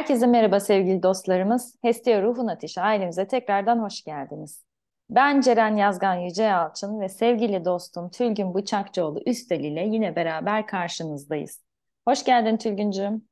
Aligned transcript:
Herkese 0.00 0.26
merhaba 0.26 0.60
sevgili 0.60 1.02
dostlarımız. 1.02 1.76
Hestia 1.82 2.22
Ruhun 2.22 2.46
Ateşi 2.46 2.80
ailemize 2.80 3.26
tekrardan 3.26 3.78
hoş 3.78 4.04
geldiniz. 4.04 4.64
Ben 5.10 5.40
Ceren 5.40 5.76
Yazgan 5.76 6.14
Yüce 6.14 6.42
Yalçın 6.42 7.00
ve 7.00 7.08
sevgili 7.08 7.64
dostum 7.64 8.10
Tülgün 8.10 8.54
Bıçakçıoğlu 8.54 9.22
Üstel 9.26 9.60
ile 9.60 9.80
yine 9.80 10.16
beraber 10.16 10.66
karşınızdayız. 10.66 11.62
Hoş 12.08 12.24
geldin 12.24 12.56
Tülgüncüğüm. 12.56 13.28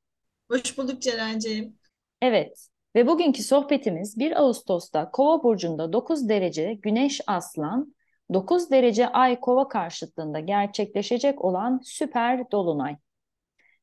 Hoş 0.51 0.79
bulduk 0.79 1.03
Ceren'ciğim. 1.03 1.79
Evet 2.23 2.69
ve 2.97 3.07
bugünkü 3.07 3.43
sohbetimiz 3.43 4.19
1 4.19 4.41
Ağustos'ta 4.41 5.11
Kova 5.11 5.43
burcunda 5.43 5.93
9 5.93 6.29
derece 6.29 6.75
Güneş 6.75 7.21
Aslan, 7.27 7.95
9 8.33 8.71
derece 8.71 9.09
Ay 9.09 9.41
Kova 9.41 9.69
karşıtlığında 9.69 10.41
gerçekleşecek 10.41 11.45
olan 11.45 11.81
süper 11.85 12.51
dolunay. 12.51 12.97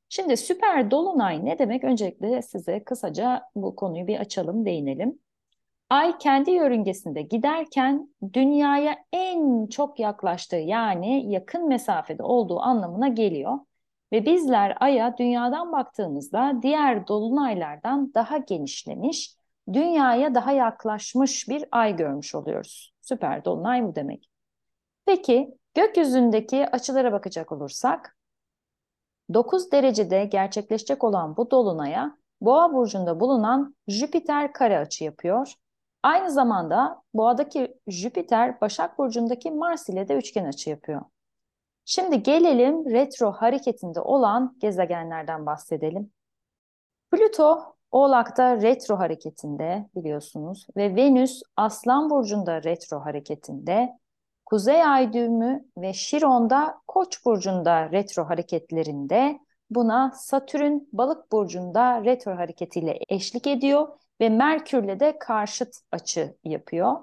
Şimdi 0.09 0.37
süper 0.37 0.91
dolunay 0.91 1.45
ne 1.45 1.59
demek? 1.59 1.83
Öncelikle 1.83 2.41
size 2.41 2.83
kısaca 2.83 3.43
bu 3.55 3.75
konuyu 3.75 4.07
bir 4.07 4.19
açalım, 4.19 4.65
değinelim. 4.65 5.19
Ay 5.89 6.17
kendi 6.17 6.51
yörüngesinde 6.51 7.21
giderken 7.21 8.09
dünyaya 8.33 8.97
en 9.13 9.67
çok 9.67 9.99
yaklaştığı 9.99 10.55
yani 10.55 11.31
yakın 11.31 11.67
mesafede 11.67 12.23
olduğu 12.23 12.59
anlamına 12.59 13.07
geliyor. 13.07 13.59
Ve 14.11 14.25
bizler 14.25 14.77
Ay'a 14.79 15.17
dünyadan 15.17 15.71
baktığımızda 15.71 16.53
diğer 16.61 17.07
dolunaylardan 17.07 18.13
daha 18.13 18.37
genişlemiş, 18.37 19.35
dünyaya 19.73 20.35
daha 20.35 20.51
yaklaşmış 20.51 21.49
bir 21.49 21.65
ay 21.71 21.95
görmüş 21.95 22.35
oluyoruz. 22.35 22.93
Süper 23.01 23.45
dolunay 23.45 23.83
bu 23.83 23.95
demek. 23.95 24.29
Peki 25.05 25.57
gökyüzündeki 25.73 26.67
açılara 26.67 27.11
bakacak 27.11 27.51
olursak 27.51 28.14
9 29.33 29.71
derecede 29.71 30.25
gerçekleşecek 30.25 31.03
olan 31.03 31.37
bu 31.37 31.51
dolunaya 31.51 32.17
Boğa 32.41 32.73
burcunda 32.73 33.19
bulunan 33.19 33.75
Jüpiter 33.87 34.53
kare 34.53 34.79
açı 34.79 35.03
yapıyor. 35.03 35.53
Aynı 36.03 36.31
zamanda 36.31 37.01
Boğa'daki 37.13 37.77
Jüpiter 37.87 38.61
Başak 38.61 38.97
burcundaki 38.97 39.51
Mars 39.51 39.89
ile 39.89 40.07
de 40.07 40.15
üçgen 40.15 40.45
açı 40.45 40.69
yapıyor. 40.69 41.01
Şimdi 41.85 42.23
gelelim 42.23 42.91
retro 42.91 43.31
hareketinde 43.31 44.01
olan 44.01 44.55
gezegenlerden 44.59 45.45
bahsedelim. 45.45 46.11
Plüto 47.11 47.75
Oğlak'ta 47.91 48.61
retro 48.61 48.99
hareketinde 48.99 49.89
biliyorsunuz 49.95 50.67
ve 50.77 50.95
Venüs 50.95 51.41
Aslan 51.55 52.09
burcunda 52.09 52.63
retro 52.63 52.99
hareketinde. 52.99 53.99
Kuzey 54.45 54.83
Ay 54.83 55.13
düğümü 55.13 55.65
ve 55.77 55.93
Şiron'da 55.93 56.81
Koç 56.87 57.25
burcunda 57.25 57.91
retro 57.91 58.29
hareketlerinde 58.29 59.39
buna 59.69 60.11
Satürn 60.15 60.79
Balık 60.93 61.31
burcunda 61.31 62.03
retro 62.03 62.31
hareketiyle 62.31 62.99
eşlik 63.09 63.47
ediyor 63.47 63.87
ve 64.21 64.29
Merkürle 64.29 64.99
de 64.99 65.19
karşıt 65.19 65.75
açı 65.91 66.35
yapıyor. 66.43 66.95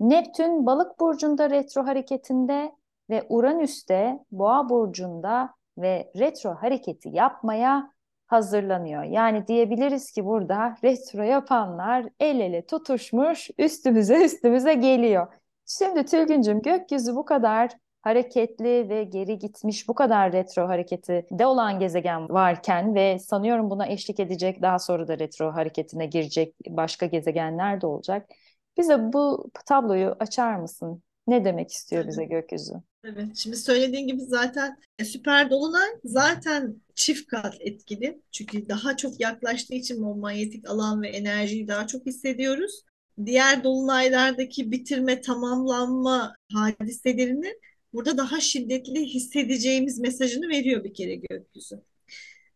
Neptün 0.00 0.66
Balık 0.66 1.00
burcunda 1.00 1.50
retro 1.50 1.86
hareketinde 1.86 2.72
ve 3.10 3.26
Uranüs'te 3.28 4.18
Boğa 4.30 4.68
burcunda 4.68 5.54
ve 5.78 6.12
retro 6.16 6.54
hareketi 6.54 7.08
yapmaya 7.12 7.92
hazırlanıyor. 8.26 9.02
Yani 9.02 9.46
diyebiliriz 9.46 10.12
ki 10.12 10.24
burada 10.24 10.76
retro 10.84 11.22
yapanlar 11.22 12.08
el 12.20 12.40
ele 12.40 12.66
tutuşmuş 12.66 13.50
üstümüze 13.58 14.24
üstümüze 14.24 14.74
geliyor. 14.74 15.41
Şimdi 15.66 16.04
Tülgüncüm 16.04 16.62
gökyüzü 16.62 17.14
bu 17.14 17.24
kadar 17.24 17.70
hareketli 18.02 18.88
ve 18.88 19.04
geri 19.04 19.38
gitmiş 19.38 19.88
bu 19.88 19.94
kadar 19.94 20.32
retro 20.32 20.68
hareketi 20.68 21.26
de 21.30 21.46
olan 21.46 21.78
gezegen 21.78 22.28
varken 22.28 22.94
ve 22.94 23.18
sanıyorum 23.18 23.70
buna 23.70 23.86
eşlik 23.86 24.20
edecek 24.20 24.62
daha 24.62 24.78
sonra 24.78 25.08
da 25.08 25.18
retro 25.18 25.52
hareketine 25.52 26.06
girecek 26.06 26.54
başka 26.68 27.06
gezegenler 27.06 27.80
de 27.80 27.86
olacak. 27.86 28.30
Bize 28.78 29.12
bu 29.12 29.50
tabloyu 29.66 30.16
açar 30.20 30.56
mısın? 30.56 31.02
Ne 31.26 31.44
demek 31.44 31.72
istiyor 31.72 32.06
bize 32.06 32.24
gökyüzü? 32.24 32.72
Evet, 33.04 33.36
şimdi 33.36 33.56
söylediğin 33.56 34.06
gibi 34.06 34.20
zaten 34.20 34.76
e, 34.98 35.04
süper 35.04 35.50
dolunay 35.50 35.88
zaten 36.04 36.82
çift 36.94 37.26
kat 37.26 37.54
etkili. 37.60 38.22
Çünkü 38.30 38.68
daha 38.68 38.96
çok 38.96 39.20
yaklaştığı 39.20 39.74
için 39.74 40.02
o 40.02 40.14
manyetik 40.14 40.70
alan 40.70 41.02
ve 41.02 41.08
enerjiyi 41.08 41.68
daha 41.68 41.86
çok 41.86 42.06
hissediyoruz 42.06 42.82
diğer 43.26 43.64
dolunaylardaki 43.64 44.70
bitirme, 44.70 45.20
tamamlanma 45.20 46.36
hadiselerini 46.52 47.54
burada 47.92 48.18
daha 48.18 48.40
şiddetli 48.40 49.06
hissedeceğimiz 49.06 49.98
mesajını 49.98 50.48
veriyor 50.48 50.84
bir 50.84 50.94
kere 50.94 51.14
gökyüzü. 51.14 51.82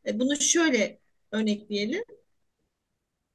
E, 0.07 0.19
bunu 0.21 0.37
şöyle 0.37 0.99
örnekleyelim. 1.33 2.05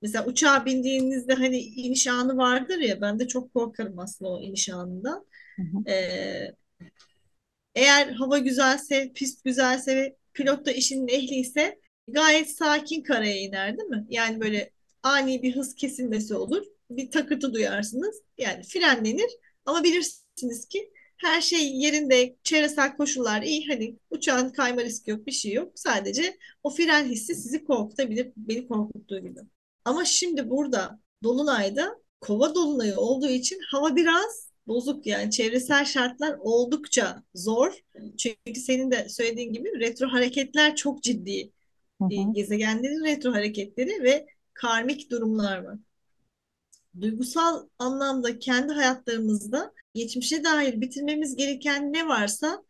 Mesela 0.02 0.26
uçağa 0.26 0.66
bindiğinizde 0.66 1.34
hani 1.34 1.58
iniş 1.58 2.08
anı 2.08 2.38
vardır 2.38 2.78
ya 2.78 3.02
ben 3.02 3.20
de 3.20 3.28
çok 3.28 3.54
korkarım 3.54 4.00
aslında 4.00 4.32
o 4.32 4.42
iniş 4.42 4.70
anından. 4.70 5.26
Hı 5.56 5.62
hı. 5.62 5.92
Ee, 5.92 6.56
eğer 7.76 8.08
hava 8.08 8.38
güzelse, 8.38 9.12
pist 9.16 9.44
güzelse 9.44 9.96
ve 9.96 10.16
pilot 10.34 10.66
da 10.66 10.72
işinin 10.72 11.08
ehliyse 11.08 11.80
gayet 12.08 12.52
sakin 12.52 13.04
karaya 13.04 13.42
iner 13.42 13.78
değil 13.78 13.90
mi? 13.90 14.06
Yani 14.10 14.42
böyle 14.42 14.72
ani 15.04 15.44
bir 15.44 15.56
hız 15.56 15.76
kesilmesi 15.76 16.36
olur 16.36 16.66
bir 16.98 17.12
takırtı 17.12 17.54
duyarsınız. 17.54 18.22
Yani 18.38 18.64
frenlenir 18.64 19.32
ama 19.66 19.84
bilirsiniz 19.84 20.66
ki 20.66 20.92
her 21.18 21.42
şey 21.42 21.76
yerinde, 21.76 22.36
çevresel 22.44 22.98
koşullar 22.98 23.42
iyi. 23.42 23.68
Hani 23.68 23.98
uçağın 24.10 24.50
kayma 24.50 24.84
riski 24.84 25.12
yok, 25.12 25.28
bir 25.28 25.32
şey 25.32 25.54
yok. 25.54 25.72
Sadece 25.76 26.38
o 26.64 26.70
fren 26.70 27.06
hissi 27.06 27.36
sizi 27.36 27.64
korkutabilir, 27.66 28.32
beni 28.38 28.68
korkuttuğu 28.68 29.20
gibi. 29.20 29.40
Ama 29.86 30.06
şimdi 30.06 30.50
burada 30.50 31.00
Dolunay'da 31.24 32.02
kova 32.22 32.56
dolunayı 32.56 32.98
olduğu 32.98 33.30
için 33.30 33.60
hava 33.72 33.96
biraz 33.96 34.52
bozuk 34.68 35.08
yani 35.08 35.32
çevresel 35.32 35.86
şartlar 35.86 36.38
oldukça 36.40 37.24
zor. 37.36 37.74
Çünkü 38.18 38.60
senin 38.60 38.92
de 38.92 39.10
söylediğin 39.10 39.54
gibi 39.54 39.80
retro 39.80 40.08
hareketler 40.08 40.76
çok 40.76 41.04
ciddi. 41.04 41.52
Hı 42.02 42.06
hı. 42.06 42.34
Gezegenlerin 42.34 43.06
retro 43.06 43.34
hareketleri 43.34 44.04
ve 44.04 44.26
karmik 44.54 45.12
durumlar 45.12 45.64
var 45.64 45.78
duygusal 47.02 47.68
anlamda 47.80 48.40
kendi 48.40 48.74
hayatlarımızda 48.74 49.74
geçmişe 49.94 50.44
dair 50.44 50.82
bitirmemiz 50.82 51.36
gereken 51.36 51.94
ne 51.94 52.08
varsa 52.08 52.64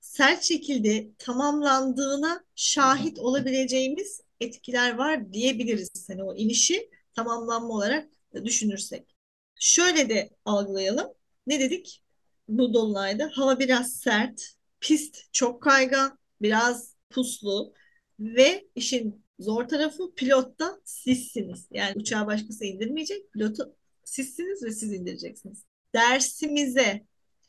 sert 0.00 0.42
şekilde 0.42 1.10
tamamlandığına 1.18 2.44
şahit 2.54 3.18
olabileceğimiz 3.18 4.20
etkiler 4.40 4.94
var 4.94 5.32
diyebiliriz. 5.32 6.08
Hani 6.08 6.24
o 6.24 6.34
inişi 6.36 6.90
tamamlanma 7.14 7.68
olarak 7.68 8.08
düşünürsek. 8.44 9.16
Şöyle 9.60 10.08
de 10.08 10.30
algılayalım. 10.44 11.08
Ne 11.46 11.60
dedik? 11.60 12.02
Bu 12.48 12.74
dolunayda 12.74 13.30
hava 13.34 13.58
biraz 13.58 13.92
sert, 13.92 14.54
pist 14.80 15.32
çok 15.32 15.62
kaygan, 15.62 16.18
biraz 16.42 16.94
puslu 17.10 17.72
ve 18.20 18.68
işin 18.74 19.24
Zor 19.38 19.68
tarafı 19.68 20.14
pilotta 20.14 20.80
sizsiniz. 20.84 21.68
Yani 21.70 21.92
uçağı 21.96 22.26
başkası 22.26 22.64
indirmeyecek. 22.64 23.32
Pilotu 23.32 23.76
sizsiniz 24.04 24.62
ve 24.62 24.70
siz 24.70 24.92
indireceksiniz. 24.92 25.64
Dersimize 25.94 27.02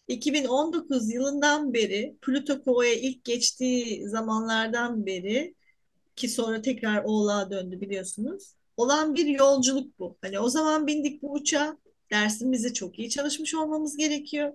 2019 0.08 1.12
yılından 1.12 1.74
beri 1.74 2.18
Plüto 2.22 2.64
Kova'ya 2.64 2.94
ilk 2.94 3.24
geçtiği 3.24 4.10
zamanlardan 4.10 5.06
beri 5.06 5.56
ki 6.16 6.30
sonra 6.30 6.62
tekrar 6.62 7.04
Oğlak'a 7.04 7.52
döndü 7.52 7.82
biliyorsunuz. 7.82 8.54
Olan 8.78 9.16
bir 9.16 9.26
yolculuk 9.26 10.00
bu. 10.00 10.18
Hani 10.22 10.40
o 10.40 10.50
zaman 10.50 10.88
bindik 10.88 11.22
bu 11.22 11.32
uçağa. 11.32 11.78
Dersimizi 12.12 12.74
çok 12.74 13.00
iyi 13.00 13.10
çalışmış 13.10 13.56
olmamız 13.56 13.98
gerekiyor. 13.98 14.54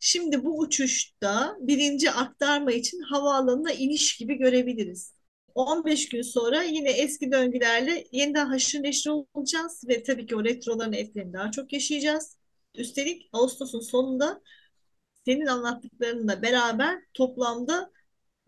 Şimdi 0.00 0.44
bu 0.44 0.58
uçuşta 0.58 1.56
birinci 1.60 2.10
aktarma 2.10 2.72
için 2.72 3.00
havaalanına 3.00 3.72
iniş 3.72 4.16
gibi 4.16 4.34
görebiliriz. 4.34 5.15
15 5.56 6.08
gün 6.08 6.22
sonra 6.22 6.62
yine 6.62 6.90
eski 6.90 7.32
döngülerle 7.32 8.04
yeniden 8.12 8.46
haşır 8.46 8.82
neşir 8.82 9.10
olacağız 9.34 9.84
ve 9.88 10.02
tabii 10.02 10.26
ki 10.26 10.36
o 10.36 10.44
retroların 10.44 10.92
etkilerini 10.92 11.32
daha 11.32 11.50
çok 11.50 11.72
yaşayacağız. 11.72 12.36
Üstelik 12.74 13.28
Ağustos'un 13.32 13.80
sonunda 13.80 14.42
senin 15.24 15.46
anlattıklarınla 15.46 16.42
beraber 16.42 16.98
toplamda 17.14 17.90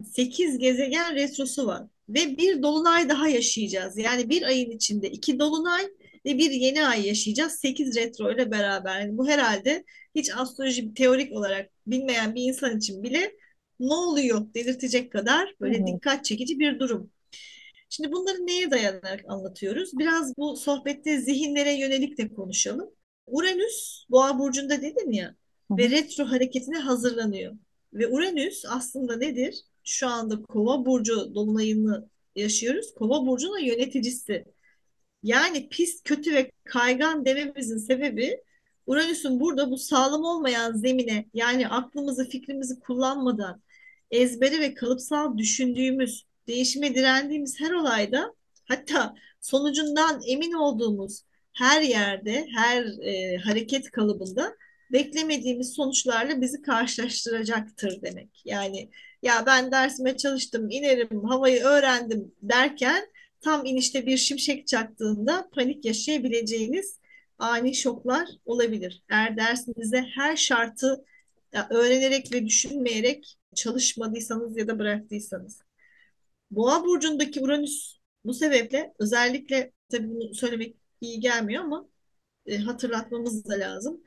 8 0.04 0.58
gezegen 0.58 1.14
retrosu 1.14 1.66
var. 1.66 1.82
Ve 2.08 2.36
bir 2.36 2.62
dolunay 2.62 3.08
daha 3.08 3.28
yaşayacağız. 3.28 3.98
Yani 3.98 4.30
bir 4.30 4.42
ayın 4.42 4.70
içinde 4.70 5.10
iki 5.10 5.38
dolunay 5.38 5.84
ve 6.26 6.38
bir 6.38 6.50
yeni 6.50 6.86
ay 6.86 7.06
yaşayacağız. 7.06 7.52
8 7.52 7.96
retro 7.96 8.32
ile 8.32 8.50
beraber. 8.50 9.00
Yani 9.00 9.18
bu 9.18 9.28
herhalde 9.28 9.84
hiç 10.14 10.30
astroloji 10.36 10.94
teorik 10.94 11.32
olarak 11.32 11.70
bilmeyen 11.86 12.34
bir 12.34 12.42
insan 12.42 12.78
için 12.78 13.02
bile 13.02 13.32
ne 13.80 13.94
oluyor 13.94 14.54
delirtecek 14.54 15.12
kadar 15.12 15.54
böyle 15.60 15.78
Hı-hı. 15.78 15.86
dikkat 15.86 16.24
çekici 16.24 16.58
bir 16.58 16.78
durum. 16.78 17.10
Şimdi 17.88 18.12
bunları 18.12 18.46
neye 18.46 18.70
dayanarak 18.70 19.24
anlatıyoruz? 19.28 19.98
Biraz 19.98 20.36
bu 20.36 20.56
sohbette 20.56 21.20
zihinlere 21.20 21.72
yönelik 21.72 22.18
de 22.18 22.34
konuşalım. 22.34 22.90
Uranüs 23.26 24.04
Boğa 24.10 24.38
burcunda 24.38 24.82
dedin 24.82 25.12
ya 25.12 25.26
Hı-hı. 25.26 25.78
ve 25.78 25.90
retro 25.90 26.24
hareketine 26.24 26.78
hazırlanıyor. 26.78 27.56
Ve 27.92 28.08
Uranüs 28.08 28.64
aslında 28.68 29.16
nedir? 29.16 29.62
Şu 29.84 30.08
anda 30.08 30.42
Kova 30.42 30.86
burcu 30.86 31.34
dolunayını 31.34 32.08
yaşıyoruz. 32.36 32.94
Kova 32.94 33.26
burcunun 33.26 33.58
yöneticisi. 33.58 34.44
Yani 35.22 35.68
pis, 35.68 36.02
kötü 36.02 36.34
ve 36.34 36.50
kaygan 36.64 37.24
dememizin 37.24 37.78
sebebi 37.78 38.40
Uranüs'ün 38.86 39.40
burada 39.40 39.70
bu 39.70 39.78
sağlam 39.78 40.24
olmayan 40.24 40.72
zemine 40.72 41.26
yani 41.34 41.68
aklımızı, 41.68 42.28
fikrimizi 42.28 42.80
kullanmadan 42.80 43.62
ezbere 44.10 44.60
ve 44.60 44.74
kalıpsal 44.74 45.38
düşündüğümüz, 45.38 46.26
değişime 46.46 46.94
direndiğimiz 46.94 47.60
her 47.60 47.70
olayda 47.70 48.34
hatta 48.64 49.14
sonucundan 49.40 50.20
emin 50.26 50.52
olduğumuz 50.52 51.22
her 51.52 51.82
yerde, 51.82 52.46
her 52.56 52.84
e, 52.84 53.36
hareket 53.36 53.90
kalıbında 53.90 54.56
beklemediğimiz 54.92 55.72
sonuçlarla 55.72 56.40
bizi 56.40 56.62
karşılaştıracaktır 56.62 58.02
demek. 58.02 58.28
Yani 58.44 58.90
ya 59.22 59.46
ben 59.46 59.72
dersime 59.72 60.16
çalıştım, 60.16 60.70
inerim, 60.70 61.24
havayı 61.24 61.62
öğrendim 61.62 62.34
derken 62.42 63.06
tam 63.40 63.66
inişte 63.66 64.06
bir 64.06 64.16
şimşek 64.16 64.66
çaktığında 64.66 65.48
panik 65.52 65.84
yaşayabileceğiniz 65.84 66.98
ani 67.38 67.74
şoklar 67.74 68.28
olabilir. 68.44 69.02
Eğer 69.10 69.36
dersinizde 69.36 70.02
her 70.02 70.36
şartı 70.36 71.04
öğrenerek 71.70 72.32
ve 72.32 72.46
düşünmeyerek 72.46 73.37
çalışmadıysanız 73.54 74.56
ya 74.58 74.68
da 74.68 74.78
bıraktıysanız. 74.78 75.62
Boğa 76.50 76.84
burcundaki 76.84 77.40
Uranüs 77.40 77.98
bu 78.24 78.34
sebeple 78.34 78.94
özellikle 78.98 79.72
tabii 79.88 80.08
bunu 80.10 80.34
söylemek 80.34 80.76
iyi 81.00 81.20
gelmiyor 81.20 81.64
ama 81.64 81.88
e, 82.46 82.58
hatırlatmamız 82.58 83.48
da 83.48 83.54
lazım. 83.54 84.00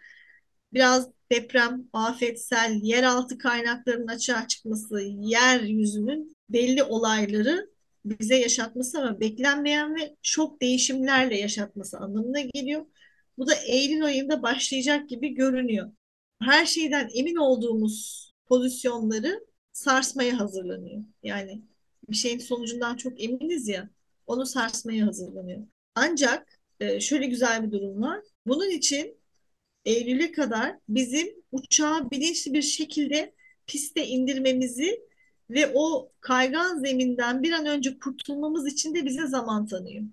Biraz 0.74 1.10
deprem, 1.32 1.90
afet, 1.94 2.42
sel, 2.42 2.80
yeraltı 2.84 3.38
kaynaklarının 3.38 4.08
açığa 4.08 4.48
çıkması, 4.48 5.02
yeryüzünün 5.02 6.38
belli 6.50 6.84
olayları 6.84 7.72
bize 8.06 8.36
yaşatması 8.36 9.00
ama 9.00 9.20
beklenmeyen 9.20 9.96
ve 9.96 10.16
şok 10.22 10.62
değişimlerle 10.62 11.38
yaşatması 11.38 11.98
anlamına 11.98 12.42
geliyor. 12.42 12.86
Bu 13.38 13.48
da 13.48 13.54
Eylül 13.56 14.04
ayında 14.06 14.44
başlayacak 14.44 15.10
gibi 15.10 15.30
görünüyor. 15.30 15.92
Her 16.42 16.66
şeyden 16.66 17.10
emin 17.16 17.36
olduğumuz 17.36 18.31
pozisyonları 18.52 19.46
sarsmaya 19.72 20.40
hazırlanıyor. 20.40 21.04
Yani 21.24 21.62
bir 22.10 22.16
şeyin 22.16 22.40
sonucundan 22.40 22.96
çok 22.96 23.24
eminiz 23.24 23.68
ya, 23.68 23.90
onu 24.28 24.46
sarsmaya 24.46 25.08
hazırlanıyor. 25.08 25.62
Ancak 25.96 26.60
e, 26.80 27.00
şöyle 27.00 27.26
güzel 27.26 27.64
bir 27.64 27.72
durum 27.72 28.02
var. 28.02 28.20
Bunun 28.46 28.70
için 28.70 29.18
Eylül'e 29.86 30.32
kadar 30.32 30.78
bizim 30.90 31.28
uçağı 31.52 32.12
bilinçli 32.12 32.54
bir 32.54 32.62
şekilde 32.62 33.34
piste 33.68 34.08
indirmemizi 34.08 35.02
ve 35.50 35.72
o 35.74 36.12
kaygan 36.22 36.80
zeminden 36.80 37.44
bir 37.44 37.52
an 37.52 37.66
önce 37.66 38.00
kurtulmamız 38.00 38.68
için 38.68 38.96
de 38.96 39.06
bize 39.06 39.28
zaman 39.28 39.66
tanıyor. 39.66 40.04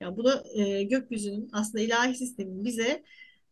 Yani 0.00 0.16
bu 0.16 0.24
da 0.24 0.44
e, 0.54 0.82
gökyüzünün 0.82 1.48
aslında 1.52 1.84
ilahi 1.84 2.14
sistemin 2.14 2.64
bize 2.64 3.04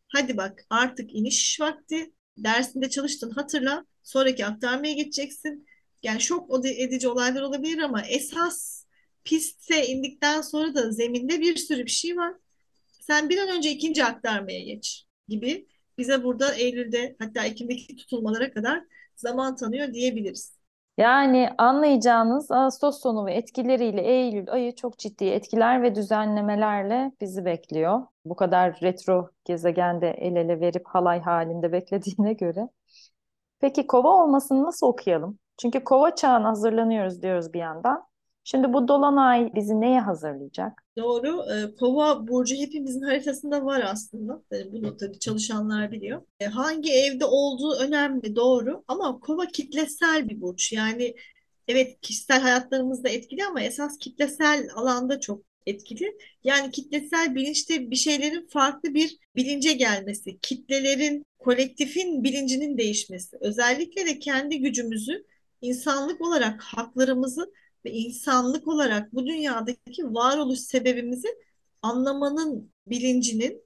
hadi 0.08 0.36
bak 0.36 0.66
artık 0.70 1.14
iniş 1.14 1.60
vakti 1.60 2.12
dersinde 2.36 2.90
çalıştın 2.90 3.30
hatırla 3.30 3.86
sonraki 4.02 4.46
aktarmaya 4.46 4.92
geçeceksin. 4.92 5.66
Yani 6.02 6.20
şok 6.20 6.66
edici 6.66 7.08
olaylar 7.08 7.42
olabilir 7.42 7.78
ama 7.78 8.02
esas 8.02 8.84
piste 9.24 9.86
indikten 9.86 10.40
sonra 10.40 10.74
da 10.74 10.90
zeminde 10.92 11.40
bir 11.40 11.56
sürü 11.56 11.84
bir 11.84 11.90
şey 11.90 12.16
var. 12.16 12.34
Sen 13.00 13.28
bir 13.28 13.38
an 13.38 13.48
önce 13.48 13.70
ikinci 13.70 14.04
aktarmaya 14.04 14.60
geç 14.60 15.04
gibi 15.28 15.66
bize 15.98 16.24
burada 16.24 16.54
Eylül'de 16.54 17.16
hatta 17.18 17.44
Ekim'deki 17.44 17.96
tutulmalara 17.96 18.52
kadar 18.52 18.84
zaman 19.16 19.56
tanıyor 19.56 19.94
diyebiliriz. 19.94 20.55
Yani 20.96 21.50
anlayacağınız 21.58 22.50
Ağustos 22.50 23.02
sonu 23.02 23.26
ve 23.26 23.34
etkileriyle 23.34 24.02
Eylül 24.02 24.52
ayı 24.52 24.74
çok 24.74 24.98
ciddi 24.98 25.24
etkiler 25.24 25.82
ve 25.82 25.94
düzenlemelerle 25.94 27.12
bizi 27.20 27.44
bekliyor. 27.44 28.02
Bu 28.24 28.36
kadar 28.36 28.78
retro 28.82 29.30
gezegende 29.44 30.10
el 30.10 30.36
ele 30.36 30.60
verip 30.60 30.82
halay 30.86 31.20
halinde 31.20 31.72
beklediğine 31.72 32.32
göre. 32.32 32.68
Peki 33.60 33.86
kova 33.86 34.24
olmasını 34.24 34.64
nasıl 34.64 34.86
okuyalım? 34.86 35.38
Çünkü 35.62 35.84
kova 35.84 36.14
çağına 36.14 36.48
hazırlanıyoruz 36.48 37.22
diyoruz 37.22 37.52
bir 37.52 37.58
yandan. 37.58 38.06
Şimdi 38.46 38.72
bu 38.72 38.88
dolunay 38.88 39.54
bizi 39.54 39.80
neye 39.80 40.00
hazırlayacak? 40.00 40.82
Doğru. 40.98 41.44
E, 41.52 41.74
Kova 41.74 42.28
burcu 42.28 42.54
hepimizin 42.56 43.02
haritasında 43.02 43.64
var 43.64 43.82
aslında. 43.86 44.42
E, 44.52 44.72
bunu 44.72 44.96
tabii 44.96 45.18
çalışanlar 45.18 45.92
biliyor. 45.92 46.22
E, 46.40 46.44
hangi 46.44 46.92
evde 46.92 47.24
olduğu 47.24 47.74
önemli, 47.80 48.36
doğru. 48.36 48.84
Ama 48.88 49.20
Kova 49.20 49.46
kitlesel 49.46 50.28
bir 50.28 50.40
burç. 50.40 50.72
Yani 50.72 51.14
evet 51.68 52.00
kişisel 52.00 52.40
hayatlarımızda 52.40 53.08
etkili 53.08 53.44
ama 53.44 53.62
esas 53.62 53.98
kitlesel 53.98 54.68
alanda 54.74 55.20
çok 55.20 55.42
etkili. 55.66 56.16
Yani 56.44 56.70
kitlesel 56.70 57.34
bilinçte 57.34 57.90
bir 57.90 57.96
şeylerin 57.96 58.46
farklı 58.50 58.94
bir 58.94 59.18
bilince 59.36 59.72
gelmesi, 59.72 60.38
kitlelerin, 60.42 61.24
kolektifin 61.38 62.24
bilincinin 62.24 62.78
değişmesi. 62.78 63.36
Özellikle 63.40 64.06
de 64.06 64.18
kendi 64.18 64.60
gücümüzü, 64.60 65.24
insanlık 65.60 66.20
olarak 66.20 66.62
haklarımızı 66.62 67.52
ve 67.86 67.90
insanlık 67.92 68.68
olarak 68.68 69.14
bu 69.14 69.26
dünyadaki 69.26 70.04
varoluş 70.14 70.58
sebebimizi 70.58 71.28
anlamanın 71.82 72.72
bilincinin 72.86 73.62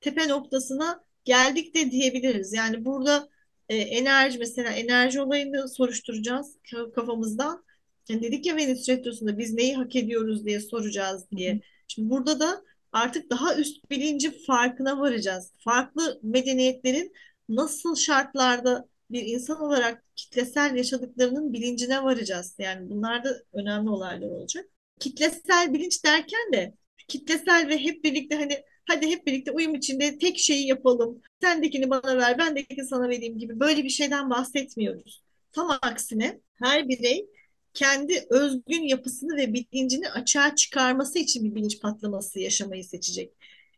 tepe 0.00 0.28
noktasına 0.28 1.04
geldik 1.24 1.74
de 1.74 1.90
diyebiliriz. 1.90 2.52
Yani 2.52 2.84
burada 2.84 3.28
e, 3.68 3.76
enerji 3.76 4.38
mesela 4.38 4.70
enerji 4.70 5.20
olayını 5.20 5.68
soruşturacağız 5.68 6.56
kafamızdan. 6.94 7.64
Yani 8.08 8.22
dedik 8.22 8.46
ya 8.46 8.56
Venüs 8.56 8.88
Retrosu'nda 8.88 9.38
biz 9.38 9.54
neyi 9.54 9.74
hak 9.74 9.96
ediyoruz 9.96 10.46
diye 10.46 10.60
soracağız 10.60 11.24
diye. 11.36 11.60
Şimdi 11.88 12.10
burada 12.10 12.40
da 12.40 12.64
artık 12.92 13.30
daha 13.30 13.56
üst 13.56 13.90
bilinci 13.90 14.42
farkına 14.42 15.00
varacağız. 15.00 15.52
Farklı 15.58 16.20
medeniyetlerin 16.22 17.12
nasıl 17.48 17.96
şartlarda 17.96 18.88
bir 19.14 19.26
insan 19.26 19.60
olarak 19.60 20.04
kitlesel 20.16 20.76
yaşadıklarının 20.76 21.52
bilincine 21.52 22.04
varacağız. 22.04 22.54
Yani 22.58 22.90
bunlar 22.90 23.24
da 23.24 23.42
önemli 23.52 23.90
olaylar 23.90 24.28
olacak. 24.28 24.66
Kitlesel 25.00 25.74
bilinç 25.74 26.04
derken 26.04 26.52
de 26.52 26.74
kitlesel 27.08 27.68
ve 27.68 27.78
hep 27.78 28.04
birlikte 28.04 28.36
hani 28.36 28.64
hadi 28.84 29.06
hep 29.06 29.26
birlikte 29.26 29.52
uyum 29.52 29.74
içinde 29.74 30.18
tek 30.18 30.38
şeyi 30.38 30.66
yapalım. 30.66 31.22
Sendekini 31.40 31.90
bana 31.90 32.16
ver, 32.16 32.38
ben 32.38 32.56
de 32.56 32.84
sana 32.90 33.08
vereyim 33.08 33.38
gibi 33.38 33.60
böyle 33.60 33.84
bir 33.84 33.90
şeyden 33.90 34.30
bahsetmiyoruz. 34.30 35.22
Tam 35.52 35.70
aksine 35.82 36.40
her 36.54 36.88
birey 36.88 37.26
kendi 37.74 38.26
özgün 38.30 38.82
yapısını 38.82 39.36
ve 39.36 39.52
bilincini 39.54 40.10
açığa 40.10 40.54
çıkarması 40.54 41.18
için 41.18 41.44
bir 41.44 41.54
bilinç 41.54 41.80
patlaması 41.80 42.40
yaşamayı 42.40 42.84
seçecek. 42.84 43.32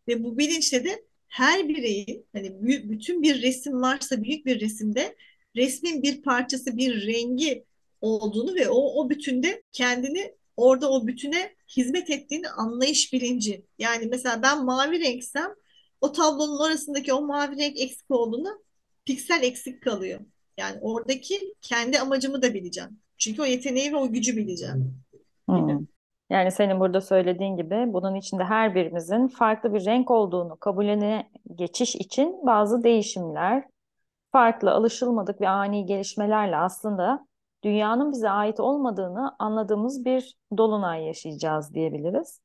Ve 0.08 0.24
bu 0.24 0.38
bilinçle 0.38 0.84
de 0.84 1.04
her 1.36 1.68
bireyin 1.68 2.26
hani 2.32 2.62
bütün 2.62 3.22
bir 3.22 3.42
resim 3.42 3.82
varsa 3.82 4.22
büyük 4.22 4.46
bir 4.46 4.60
resimde 4.60 5.16
resmin 5.56 6.02
bir 6.02 6.22
parçası 6.22 6.76
bir 6.76 7.06
rengi 7.06 7.64
olduğunu 8.00 8.54
ve 8.54 8.68
o, 8.68 9.00
o 9.00 9.10
bütünde 9.10 9.62
kendini 9.72 10.34
orada 10.56 10.90
o 10.90 11.06
bütüne 11.06 11.54
hizmet 11.76 12.10
ettiğini 12.10 12.48
anlayış 12.48 13.12
bilinci. 13.12 13.64
Yani 13.78 14.06
mesela 14.06 14.42
ben 14.42 14.64
mavi 14.64 15.00
renksem 15.00 15.54
o 16.00 16.12
tablonun 16.12 16.58
orasındaki 16.58 17.12
o 17.12 17.22
mavi 17.22 17.56
renk 17.56 17.80
eksik 17.80 18.10
olduğunu 18.10 18.62
piksel 19.04 19.42
eksik 19.42 19.82
kalıyor. 19.82 20.20
Yani 20.58 20.78
oradaki 20.80 21.54
kendi 21.60 21.98
amacımı 21.98 22.42
da 22.42 22.54
bileceğim. 22.54 22.90
Çünkü 23.18 23.42
o 23.42 23.44
yeteneği 23.44 23.92
ve 23.92 23.96
o 23.96 24.12
gücü 24.12 24.36
bileceğim. 24.36 24.94
Hmm. 25.48 25.86
Yani 26.30 26.50
senin 26.50 26.80
burada 26.80 27.00
söylediğin 27.00 27.56
gibi 27.56 27.84
bunun 27.92 28.14
içinde 28.14 28.44
her 28.44 28.74
birimizin 28.74 29.28
farklı 29.28 29.74
bir 29.74 29.84
renk 29.84 30.10
olduğunu 30.10 30.56
kabulene 30.56 31.30
geçiş 31.54 31.96
için 31.96 32.46
bazı 32.46 32.82
değişimler, 32.82 33.64
farklı, 34.32 34.72
alışılmadık 34.72 35.40
ve 35.40 35.48
ani 35.48 35.86
gelişmelerle 35.86 36.56
aslında 36.56 37.26
dünyanın 37.64 38.12
bize 38.12 38.30
ait 38.30 38.60
olmadığını 38.60 39.36
anladığımız 39.38 40.04
bir 40.04 40.36
dolunay 40.56 41.04
yaşayacağız 41.04 41.74
diyebiliriz. 41.74 42.40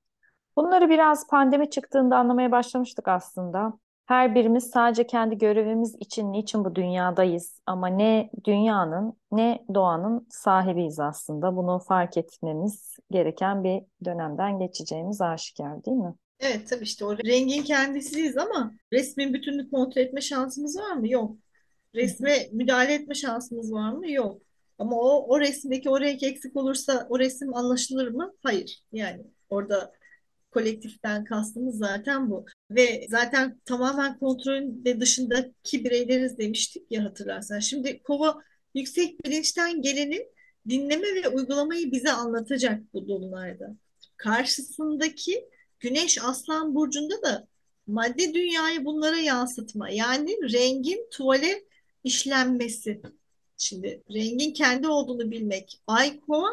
Bunları 0.55 0.89
biraz 0.89 1.27
pandemi 1.27 1.69
çıktığında 1.69 2.17
anlamaya 2.17 2.51
başlamıştık 2.51 3.07
aslında. 3.07 3.73
Her 4.11 4.35
birimiz 4.35 4.63
sadece 4.63 5.07
kendi 5.07 5.37
görevimiz 5.37 5.95
için 5.99 6.33
niçin 6.33 6.65
bu 6.65 6.75
dünyadayız 6.75 7.61
ama 7.65 7.87
ne 7.87 8.29
dünyanın 8.43 9.13
ne 9.31 9.65
doğanın 9.73 10.27
sahibiyiz 10.29 10.99
aslında. 10.99 11.55
Bunu 11.55 11.79
fark 11.79 12.17
etmemiz 12.17 12.95
gereken 13.11 13.63
bir 13.63 13.83
dönemden 14.05 14.59
geçeceğimiz 14.59 15.21
aşikar 15.21 15.85
değil 15.85 15.97
mi? 15.97 16.15
Evet 16.39 16.69
tabii 16.69 16.83
işte 16.83 17.05
o 17.05 17.17
rengin 17.17 17.63
kendisiyiz 17.63 18.37
ama 18.37 18.71
resmin 18.93 19.33
bütünlük 19.33 19.71
kontrol 19.71 20.01
etme 20.01 20.21
şansımız 20.21 20.77
var 20.77 20.91
mı? 20.91 21.09
Yok. 21.09 21.35
Resme 21.95 22.37
müdahale 22.51 22.93
etme 22.93 23.15
şansımız 23.15 23.73
var 23.73 23.91
mı? 23.91 24.11
Yok. 24.11 24.41
Ama 24.79 24.95
o, 24.95 25.25
o 25.27 25.39
resimdeki 25.39 25.89
o 25.89 25.99
renk 25.99 26.23
eksik 26.23 26.57
olursa 26.57 27.07
o 27.09 27.19
resim 27.19 27.55
anlaşılır 27.55 28.07
mı? 28.07 28.33
Hayır. 28.43 28.83
Yani 28.91 29.23
orada 29.49 29.91
kolektiften 30.51 31.23
kastımız 31.23 31.77
zaten 31.77 32.29
bu. 32.29 32.45
Ve 32.71 33.05
zaten 33.09 33.61
tamamen 33.65 34.19
kontrolün 34.19 34.85
de 34.85 34.99
dışındaki 34.99 35.83
bireyleriz 35.83 36.37
demiştik 36.37 36.91
ya 36.91 37.03
hatırlarsan. 37.03 37.59
Şimdi 37.59 38.03
kova 38.03 38.41
yüksek 38.75 39.25
bilinçten 39.25 39.81
gelenin 39.81 40.27
dinleme 40.69 41.15
ve 41.15 41.27
uygulamayı 41.29 41.91
bize 41.91 42.11
anlatacak 42.11 42.93
bu 42.93 43.07
dolunayda. 43.07 43.75
Karşısındaki 44.17 45.49
Güneş 45.79 46.23
Aslan 46.23 46.75
Burcu'nda 46.75 47.21
da 47.21 47.47
madde 47.87 48.33
dünyayı 48.33 48.85
bunlara 48.85 49.17
yansıtma. 49.17 49.89
Yani 49.89 50.53
rengin 50.53 51.07
tuvale 51.11 51.63
işlenmesi. 52.03 53.01
Şimdi 53.57 54.03
rengin 54.13 54.53
kendi 54.53 54.87
olduğunu 54.87 55.31
bilmek. 55.31 55.81
Ay 55.87 56.19
kova, 56.19 56.49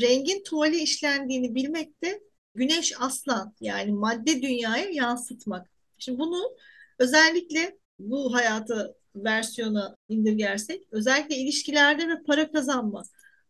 rengin 0.00 0.42
tuvale 0.42 0.78
işlendiğini 0.78 1.54
bilmek 1.54 2.02
de 2.02 2.20
güneş 2.54 2.92
aslan 3.00 3.54
yani 3.60 3.92
madde 3.92 4.42
dünyaya 4.42 4.90
yansıtmak. 4.90 5.70
Şimdi 5.98 6.18
bunu 6.18 6.56
özellikle 6.98 7.78
bu 7.98 8.34
hayatı 8.34 8.96
versiyona 9.16 9.96
indirgersek 10.08 10.82
özellikle 10.90 11.36
ilişkilerde 11.36 12.08
ve 12.08 12.22
para 12.26 12.52
kazanma 12.52 13.02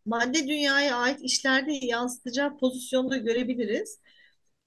madde 0.06 0.48
dünyaya 0.48 0.96
ait 0.96 1.20
işlerde 1.22 1.72
yansıtacağı 1.72 2.58
pozisyonda 2.58 3.16
görebiliriz. 3.16 4.00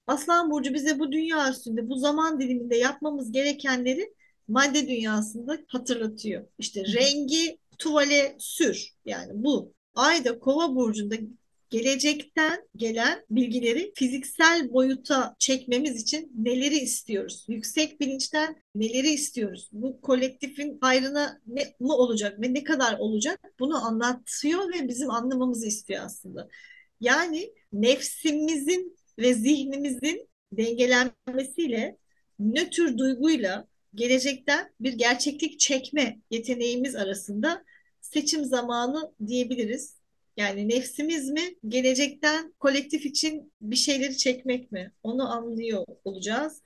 Aslan 0.07 0.51
Burcu 0.51 0.73
bize 0.73 0.99
bu 0.99 1.11
dünya 1.11 1.51
üstünde 1.51 1.89
bu 1.89 1.95
zaman 1.95 2.39
diliminde 2.39 2.77
yapmamız 2.77 3.31
gerekenleri 3.31 4.13
madde 4.47 4.87
dünyasında 4.87 5.57
hatırlatıyor. 5.67 6.47
İşte 6.59 6.83
rengi 6.83 7.57
tuvale 7.77 8.35
sür 8.39 8.89
yani 9.05 9.31
bu. 9.33 9.73
Ay 9.95 10.25
da 10.25 10.39
Kova 10.39 10.75
burcunda 10.75 11.15
gelecekten 11.73 12.67
gelen 12.75 13.25
bilgileri 13.29 13.91
fiziksel 13.95 14.73
boyuta 14.73 15.35
çekmemiz 15.39 16.01
için 16.01 16.31
neleri 16.35 16.77
istiyoruz? 16.77 17.45
Yüksek 17.47 17.99
bilinçten 17.99 18.55
neleri 18.75 19.09
istiyoruz? 19.09 19.69
Bu 19.71 20.01
kolektifin 20.01 20.77
hayrına 20.81 21.41
ne 21.47 21.75
mi 21.79 21.91
olacak 21.91 22.41
ve 22.41 22.53
ne 22.53 22.63
kadar 22.63 22.97
olacak? 22.99 23.39
Bunu 23.59 23.85
anlatıyor 23.85 24.73
ve 24.73 24.87
bizim 24.87 25.11
anlamamızı 25.11 25.67
istiyor 25.67 26.05
aslında. 26.05 26.49
Yani 27.01 27.53
nefsimizin 27.73 28.97
ve 29.19 29.33
zihnimizin 29.33 30.29
dengelenmesiyle 30.51 31.97
nötr 32.39 32.97
duyguyla 32.97 33.67
gelecekten 33.95 34.73
bir 34.79 34.93
gerçeklik 34.93 35.59
çekme 35.59 36.19
yeteneğimiz 36.31 36.95
arasında 36.95 37.63
seçim 38.01 38.45
zamanı 38.45 39.13
diyebiliriz. 39.27 40.02
Yani 40.37 40.69
nefsimiz 40.69 41.29
mi, 41.29 41.41
gelecekten 41.67 42.53
kolektif 42.59 43.05
için 43.05 43.53
bir 43.61 43.75
şeyleri 43.75 44.17
çekmek 44.17 44.71
mi? 44.71 44.91
Onu 45.03 45.31
anlıyor 45.31 45.85
olacağız. 46.05 46.61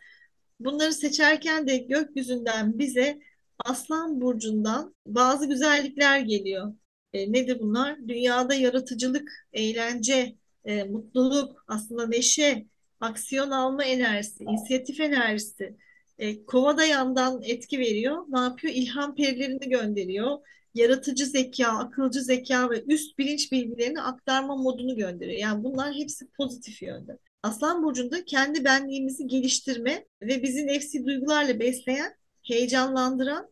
Bunları 0.60 0.94
seçerken 0.94 1.68
de 1.68 1.78
gökyüzünden 1.78 2.80
bize 2.80 3.20
Aslan 3.66 4.22
Burcu'ndan 4.22 4.96
bazı 5.06 5.48
güzellikler 5.48 6.20
geliyor. 6.20 6.74
E, 7.14 7.34
nedir 7.34 7.60
bunlar? 7.60 8.08
Dünyada 8.08 8.54
yaratıcılık, 8.54 9.32
eğlence, 9.54 10.36
e, 10.66 10.84
mutluluk, 10.84 11.64
aslında 11.68 12.08
neşe, 12.08 12.66
aksiyon 13.00 13.52
alma 13.52 13.84
enerjisi, 13.84 14.44
inisiyatif 14.44 15.00
enerjisi. 15.00 15.78
E, 16.20 16.46
kova 16.46 16.78
da 16.78 16.86
yandan 16.86 17.42
etki 17.44 17.80
veriyor. 17.80 18.26
Ne 18.30 18.40
yapıyor? 18.40 18.74
İlham 18.74 19.16
perilerini 19.16 19.70
gönderiyor 19.70 20.38
yaratıcı 20.78 21.26
zeka, 21.26 21.68
akılcı 21.68 22.22
zeka 22.22 22.70
ve 22.70 22.84
üst 22.84 23.18
bilinç 23.20 23.52
bilgilerini 23.52 24.02
aktarma 24.02 24.56
modunu 24.56 24.96
gönderiyor. 24.96 25.40
Yani 25.40 25.64
bunlar 25.64 25.94
hepsi 25.94 26.28
pozitif 26.28 26.82
yönde. 26.82 27.18
Aslan 27.44 27.84
Burcu'nda 27.84 28.26
kendi 28.26 28.66
benliğimizi 28.66 29.28
geliştirme 29.28 30.06
ve 30.22 30.44
bizi 30.44 30.68
nefsi 30.68 31.06
duygularla 31.06 31.60
besleyen, 31.60 32.14
heyecanlandıran, 32.44 33.50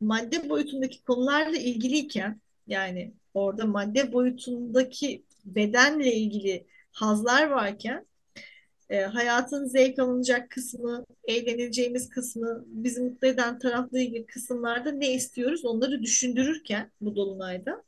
madde 0.00 0.48
boyutundaki 0.48 1.02
konularla 1.02 1.56
ilgiliyken 1.56 2.40
yani 2.66 3.14
orada 3.34 3.66
madde 3.66 4.12
boyutundaki 4.12 5.24
bedenle 5.44 6.14
ilgili 6.14 6.66
hazlar 6.92 7.50
varken 7.50 8.06
e, 8.90 9.00
hayatın 9.00 9.64
zevk 9.64 9.98
alınacak 9.98 10.50
kısmı, 10.50 11.04
eğleneceğimiz 11.24 12.08
kısmı, 12.08 12.64
bizi 12.66 13.00
mutlu 13.00 13.28
eden 13.28 13.58
taraflı 13.58 13.98
ilgili 13.98 14.26
kısımlarda 14.26 14.92
ne 14.92 15.12
istiyoruz 15.12 15.64
onları 15.64 16.02
düşündürürken 16.02 16.92
bu 17.00 17.16
dolunayda 17.16 17.84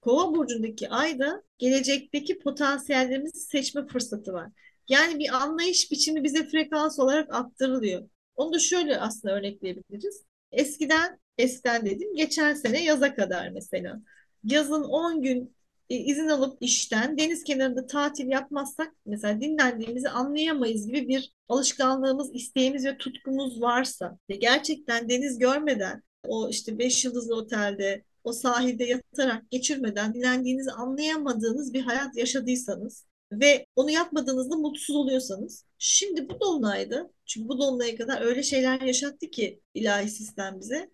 Kova 0.00 0.34
burcundaki 0.34 0.88
ayda 0.88 1.42
gelecekteki 1.58 2.38
potansiyellerimizi 2.38 3.40
seçme 3.40 3.86
fırsatı 3.86 4.32
var. 4.32 4.50
Yani 4.88 5.18
bir 5.18 5.34
anlayış 5.34 5.90
biçimi 5.90 6.24
bize 6.24 6.48
frekans 6.48 6.98
olarak 6.98 7.34
aktarılıyor. 7.34 8.08
Onu 8.36 8.52
da 8.52 8.58
şöyle 8.58 9.00
aslında 9.00 9.34
örnekleyebiliriz. 9.34 10.24
Eskiden, 10.52 11.18
eskiden 11.38 11.86
dedim 11.86 12.14
geçen 12.14 12.54
sene 12.54 12.84
yaza 12.84 13.14
kadar 13.14 13.48
mesela. 13.48 14.00
Yazın 14.44 14.82
10 14.84 15.22
gün 15.22 15.56
izin 15.94 16.28
alıp 16.28 16.58
işten 16.60 17.18
deniz 17.18 17.44
kenarında 17.44 17.86
tatil 17.86 18.28
yapmazsak 18.28 18.94
mesela 19.06 19.40
dinlendiğimizi 19.40 20.08
anlayamayız 20.08 20.86
gibi 20.86 21.08
bir 21.08 21.32
alışkanlığımız, 21.48 22.34
isteğimiz 22.34 22.84
ve 22.84 22.98
tutkumuz 22.98 23.60
varsa 23.60 24.18
ve 24.30 24.36
gerçekten 24.36 25.08
deniz 25.08 25.38
görmeden 25.38 26.02
o 26.26 26.48
işte 26.48 26.78
beş 26.78 27.04
yıldızlı 27.04 27.36
otelde 27.36 28.04
o 28.24 28.32
sahilde 28.32 28.84
yatarak 28.84 29.50
geçirmeden 29.50 30.14
dinlendiğinizi 30.14 30.70
anlayamadığınız 30.70 31.72
bir 31.72 31.82
hayat 31.82 32.16
yaşadıysanız 32.16 33.06
ve 33.32 33.66
onu 33.76 33.90
yapmadığınızda 33.90 34.56
mutsuz 34.56 34.96
oluyorsanız 34.96 35.64
şimdi 35.78 36.28
bu 36.28 36.40
dolunayda 36.40 37.10
çünkü 37.26 37.48
bu 37.48 37.58
dolunaya 37.58 37.96
kadar 37.96 38.22
öyle 38.22 38.42
şeyler 38.42 38.80
yaşattı 38.80 39.30
ki 39.30 39.60
ilahi 39.74 40.08
sistem 40.08 40.60
bize 40.60 40.90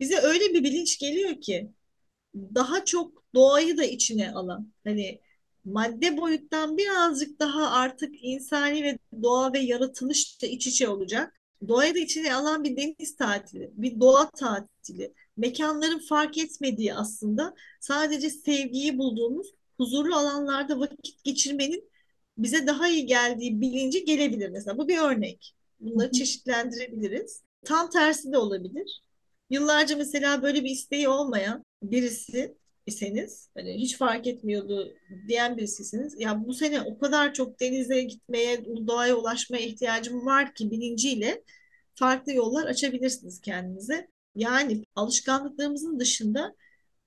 bize 0.00 0.18
öyle 0.18 0.54
bir 0.54 0.64
bilinç 0.64 0.98
geliyor 0.98 1.40
ki 1.40 1.70
daha 2.54 2.84
çok 2.84 3.24
doğayı 3.34 3.76
da 3.76 3.84
içine 3.84 4.32
alan 4.32 4.72
hani 4.84 5.20
madde 5.64 6.16
boyuttan 6.16 6.76
birazcık 6.76 7.40
daha 7.40 7.70
artık 7.70 8.14
insani 8.24 8.84
ve 8.84 8.98
doğa 9.22 9.52
ve 9.52 9.58
yaratılış 9.58 10.42
da 10.42 10.46
iç 10.46 10.66
içe 10.66 10.88
olacak. 10.88 11.40
Doğayı 11.68 11.94
da 11.94 11.98
içine 11.98 12.34
alan 12.34 12.64
bir 12.64 12.76
deniz 12.76 13.16
tatili, 13.16 13.70
bir 13.74 14.00
doğa 14.00 14.30
tatili, 14.30 15.14
mekanların 15.36 15.98
fark 15.98 16.38
etmediği 16.38 16.94
aslında 16.94 17.54
sadece 17.80 18.30
sevgiyi 18.30 18.98
bulduğumuz 18.98 19.46
huzurlu 19.76 20.16
alanlarda 20.16 20.80
vakit 20.80 21.24
geçirmenin 21.24 21.90
bize 22.38 22.66
daha 22.66 22.88
iyi 22.88 23.06
geldiği 23.06 23.60
bilinci 23.60 24.04
gelebilir 24.04 24.48
mesela. 24.48 24.78
Bu 24.78 24.88
bir 24.88 24.98
örnek. 24.98 25.54
Bunları 25.80 26.12
çeşitlendirebiliriz. 26.12 27.42
Tam 27.64 27.90
tersi 27.90 28.32
de 28.32 28.38
olabilir. 28.38 29.02
Yıllarca 29.50 29.96
mesela 29.96 30.42
böyle 30.42 30.64
bir 30.64 30.70
isteği 30.70 31.08
olmayan 31.08 31.64
birisi 31.82 32.56
iseniz 32.86 33.50
hani 33.54 33.74
hiç 33.74 33.96
fark 33.96 34.26
etmiyordu 34.26 34.94
diyen 35.28 35.56
birisisiniz. 35.56 36.14
Ya 36.20 36.46
bu 36.46 36.54
sene 36.54 36.80
o 36.82 36.98
kadar 36.98 37.34
çok 37.34 37.60
denize 37.60 38.02
gitmeye, 38.02 38.64
doğaya 38.86 39.14
ulaşmaya 39.16 39.62
ihtiyacım 39.66 40.26
var 40.26 40.54
ki 40.54 40.70
bilinciyle 40.70 41.44
farklı 41.94 42.32
yollar 42.32 42.66
açabilirsiniz 42.66 43.40
kendinize. 43.40 44.08
Yani 44.34 44.84
alışkanlıklarımızın 44.96 46.00
dışında 46.00 46.54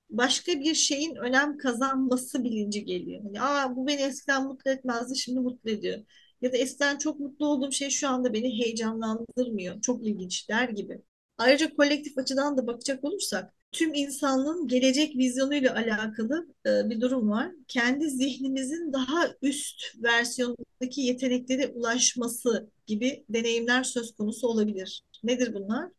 başka 0.10 0.52
bir 0.60 0.76
şeyin 0.76 1.16
önem 1.16 1.58
kazanması 1.58 2.44
bilinci 2.44 2.86
geliyor. 2.86 3.22
Hani, 3.24 3.42
Aa, 3.42 3.76
bu 3.76 3.88
beni 3.88 4.02
eskiden 4.02 4.44
mutlu 4.48 4.72
etmezdi, 4.72 5.18
şimdi 5.18 5.40
mutlu 5.40 5.70
ediyor. 5.72 6.00
Ya 6.42 6.54
da 6.54 6.58
eskiden 6.58 6.98
çok 6.98 7.20
mutlu 7.20 7.48
olduğum 7.48 7.72
şey 7.72 7.90
şu 7.90 8.10
anda 8.10 8.34
beni 8.34 8.60
heyecanlandırmıyor. 8.64 9.82
Çok 9.82 10.08
ilginç 10.08 10.50
der 10.50 10.70
gibi. 10.70 11.02
Ayrıca 11.38 11.76
kolektif 11.76 12.18
açıdan 12.18 12.58
da 12.58 12.68
bakacak 12.68 13.04
olursak 13.04 13.54
tüm 13.72 13.94
insanlığın 13.94 14.68
gelecek 14.68 15.16
vizyonuyla 15.18 15.76
alakalı 15.76 16.48
e, 16.66 16.90
bir 16.90 17.02
durum 17.02 17.30
var. 17.30 17.52
Kendi 17.68 18.10
zihnimizin 18.10 18.94
daha 18.94 19.36
üst 19.42 19.82
versiyondaki 20.04 21.02
yeteneklere 21.02 21.68
ulaşması 21.68 22.70
gibi 22.88 23.26
deneyimler 23.30 23.84
söz 23.84 24.16
konusu 24.16 24.48
olabilir. 24.48 25.04
Nedir 25.24 25.54
bunlar? 25.54 25.92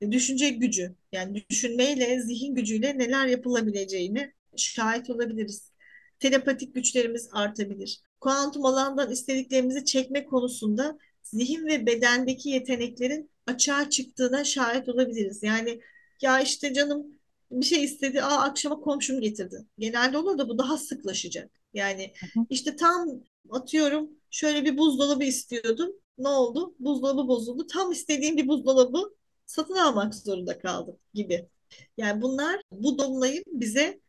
E, 0.00 0.12
düşünce 0.12 0.48
gücü. 0.50 0.94
Yani 1.12 1.44
düşünmeyle, 1.50 2.22
zihin 2.22 2.54
gücüyle 2.54 2.98
neler 2.98 3.26
yapılabileceğini 3.26 4.32
şahit 4.56 5.10
olabiliriz. 5.10 5.70
Telepatik 6.18 6.74
güçlerimiz 6.74 7.28
artabilir. 7.32 8.00
Kuantum 8.20 8.64
alandan 8.64 9.10
istediklerimizi 9.10 9.84
çekme 9.84 10.24
konusunda 10.24 10.98
zihin 11.22 11.66
ve 11.66 11.86
bedendeki 11.86 12.48
yeteneklerin 12.48 13.30
açığa 13.46 13.90
çıktığına 13.90 14.44
şahit 14.44 14.88
olabiliriz. 14.88 15.42
Yani 15.42 15.80
ya 16.22 16.40
işte 16.40 16.74
canım 16.74 17.06
bir 17.50 17.66
şey 17.66 17.84
istedi. 17.84 18.22
Aa 18.22 18.42
akşama 18.42 18.80
komşum 18.80 19.20
getirdi. 19.20 19.66
Genelde 19.78 20.18
olur 20.18 20.38
da 20.38 20.48
bu 20.48 20.58
daha 20.58 20.78
sıklaşacak. 20.78 21.50
Yani 21.74 22.14
işte 22.50 22.76
tam 22.76 23.08
atıyorum 23.50 24.10
şöyle 24.30 24.64
bir 24.64 24.78
buzdolabı 24.78 25.24
istiyordum. 25.24 25.90
Ne 26.18 26.28
oldu? 26.28 26.74
Buzdolabı 26.78 27.28
bozuldu. 27.28 27.66
Tam 27.66 27.92
istediğim 27.92 28.36
bir 28.36 28.48
buzdolabı 28.48 29.14
satın 29.46 29.74
almak 29.74 30.14
zorunda 30.14 30.58
kaldım 30.58 30.98
gibi. 31.14 31.48
Yani 31.96 32.22
bunlar 32.22 32.60
bu 32.72 32.98
dolunayın 32.98 33.44
bize 33.46 34.00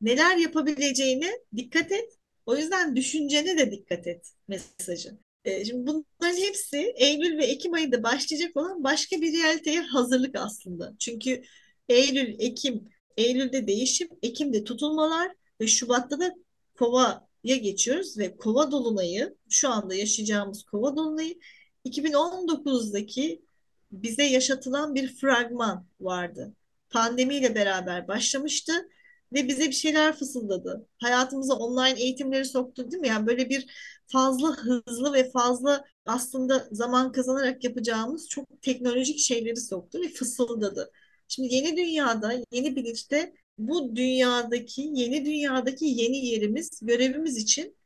neler 0.00 0.36
yapabileceğine 0.36 1.32
dikkat 1.56 1.92
et. 1.92 2.18
O 2.46 2.56
yüzden 2.56 2.96
düşüncene 2.96 3.58
de 3.58 3.70
dikkat 3.70 4.06
et 4.06 4.32
mesajı. 4.48 5.18
E, 5.44 5.64
şimdi 5.64 5.86
bunların 5.86 6.36
hepsi 6.36 6.92
Eylül 6.96 7.38
ve 7.38 7.44
Ekim 7.44 7.74
ayında 7.74 8.02
başlayacak 8.02 8.56
olan 8.56 8.84
başka 8.84 9.20
bir 9.20 9.42
realiteye 9.42 9.80
hazırlık 9.80 10.36
aslında. 10.38 10.94
Çünkü 10.98 11.42
Eylül, 11.88 12.34
Ekim, 12.38 12.88
Eylül'de 13.16 13.66
değişim, 13.66 14.08
Ekim'de 14.22 14.64
tutulmalar 14.64 15.32
ve 15.60 15.66
Şubat'ta 15.66 16.20
da 16.20 16.34
kova 16.78 17.28
geçiyoruz 17.44 18.18
ve 18.18 18.36
kova 18.36 18.70
dolunayı 18.70 19.36
şu 19.50 19.68
anda 19.68 19.94
yaşayacağımız 19.94 20.62
kova 20.62 20.96
dolunayı 20.96 21.38
2019'daki 21.84 23.42
bize 23.92 24.24
yaşatılan 24.24 24.94
bir 24.94 25.16
fragman 25.16 25.86
vardı. 26.00 26.54
Pandemiyle 26.90 27.54
beraber 27.54 28.08
başlamıştı 28.08 28.72
ve 29.34 29.48
bize 29.48 29.66
bir 29.66 29.72
şeyler 29.72 30.16
fısıldadı. 30.16 30.86
Hayatımıza 30.98 31.54
online 31.54 32.00
eğitimleri 32.00 32.44
soktu 32.44 32.90
değil 32.90 33.00
mi? 33.00 33.08
Yani 33.08 33.26
böyle 33.26 33.48
bir 33.50 33.66
fazla 34.06 34.56
hızlı 34.56 35.12
ve 35.12 35.30
fazla 35.30 35.84
aslında 36.06 36.68
zaman 36.72 37.12
kazanarak 37.12 37.64
yapacağımız 37.64 38.28
çok 38.28 38.62
teknolojik 38.62 39.18
şeyleri 39.18 39.56
soktu 39.56 40.00
ve 40.02 40.08
fısıldadı. 40.08 40.90
Şimdi 41.28 41.54
yeni 41.54 41.76
dünyada, 41.76 42.32
yeni 42.52 42.76
bilinçte 42.76 43.34
bu 43.58 43.96
dünyadaki, 43.96 44.90
yeni 44.94 45.24
dünyadaki 45.24 45.84
yeni 45.84 46.26
yerimiz, 46.26 46.80
görevimiz 46.82 47.36
için 47.36 47.76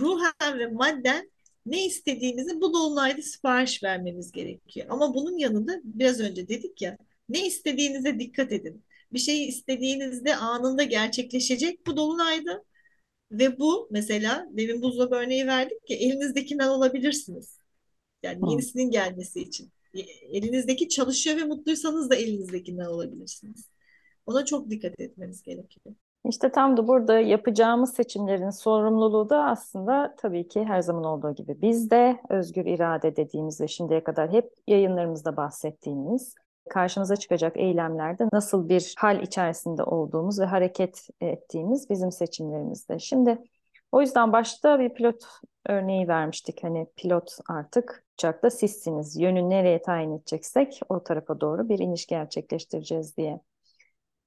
ruhen 0.00 0.58
ve 0.58 0.66
madden 0.66 1.30
ne 1.66 1.86
istediğimizi 1.86 2.60
bu 2.60 2.74
dolunayda 2.74 3.22
sipariş 3.22 3.82
vermemiz 3.82 4.32
gerekiyor. 4.32 4.86
Ama 4.90 5.14
bunun 5.14 5.38
yanında 5.38 5.80
biraz 5.84 6.20
önce 6.20 6.48
dedik 6.48 6.82
ya, 6.82 6.96
ne 7.28 7.46
istediğinize 7.46 8.18
dikkat 8.18 8.52
edin. 8.52 8.84
Bir 9.12 9.18
şeyi 9.18 9.46
istediğinizde 9.46 10.36
anında 10.36 10.82
gerçekleşecek 10.82 11.86
bu 11.86 11.96
dolunayda 11.96 12.62
ve 13.30 13.58
bu 13.58 13.88
mesela 13.90 14.46
demin 14.50 14.82
buzdolabı 14.82 15.14
örneği 15.14 15.46
verdik 15.46 15.86
ki 15.86 15.94
elinizdekinden 15.94 16.68
olabilirsiniz. 16.68 17.58
Yani 18.22 18.42
Hı. 18.42 18.50
yenisinin 18.50 18.90
gelmesi 18.90 19.40
için. 19.40 19.72
E, 19.94 20.00
Elinizdeki 20.32 20.88
çalışıyor 20.88 21.36
ve 21.36 21.44
mutluysanız 21.44 22.10
da 22.10 22.14
elinizdekinden 22.14 22.86
olabilirsiniz. 22.86 23.70
Ona 24.26 24.44
çok 24.44 24.70
dikkat 24.70 25.00
etmeniz 25.00 25.42
gerekiyor. 25.42 25.94
İşte 26.28 26.52
tam 26.52 26.76
da 26.76 26.88
burada 26.88 27.20
yapacağımız 27.20 27.94
seçimlerin 27.94 28.50
sorumluluğu 28.50 29.28
da 29.28 29.44
aslında 29.44 30.14
tabii 30.18 30.48
ki 30.48 30.64
her 30.64 30.80
zaman 30.80 31.04
olduğu 31.04 31.34
gibi 31.34 31.62
bizde 31.62 32.20
özgür 32.28 32.66
irade 32.66 33.16
dediğimiz 33.16 33.60
ve 33.60 33.68
şimdiye 33.68 34.04
kadar 34.04 34.32
hep 34.32 34.52
yayınlarımızda 34.66 35.36
bahsettiğimiz 35.36 36.34
karşımıza 36.70 37.16
çıkacak 37.16 37.56
eylemlerde 37.56 38.28
nasıl 38.32 38.68
bir 38.68 38.94
hal 38.98 39.22
içerisinde 39.22 39.82
olduğumuz 39.82 40.40
ve 40.40 40.44
hareket 40.44 41.08
ettiğimiz 41.20 41.90
bizim 41.90 42.12
seçimlerimizde. 42.12 42.98
Şimdi 42.98 43.38
o 43.92 44.00
yüzden 44.00 44.32
başta 44.32 44.78
bir 44.78 44.94
pilot 44.94 45.24
örneği 45.66 46.08
vermiştik. 46.08 46.64
Hani 46.64 46.86
pilot 46.96 47.38
artık 47.48 48.04
uçakta 48.14 48.50
sizsiniz. 48.50 49.16
Yönü 49.16 49.50
nereye 49.50 49.82
tayin 49.82 50.12
edeceksek 50.12 50.80
o 50.88 51.02
tarafa 51.04 51.40
doğru 51.40 51.68
bir 51.68 51.78
iniş 51.78 52.06
gerçekleştireceğiz 52.06 53.16
diye. 53.16 53.40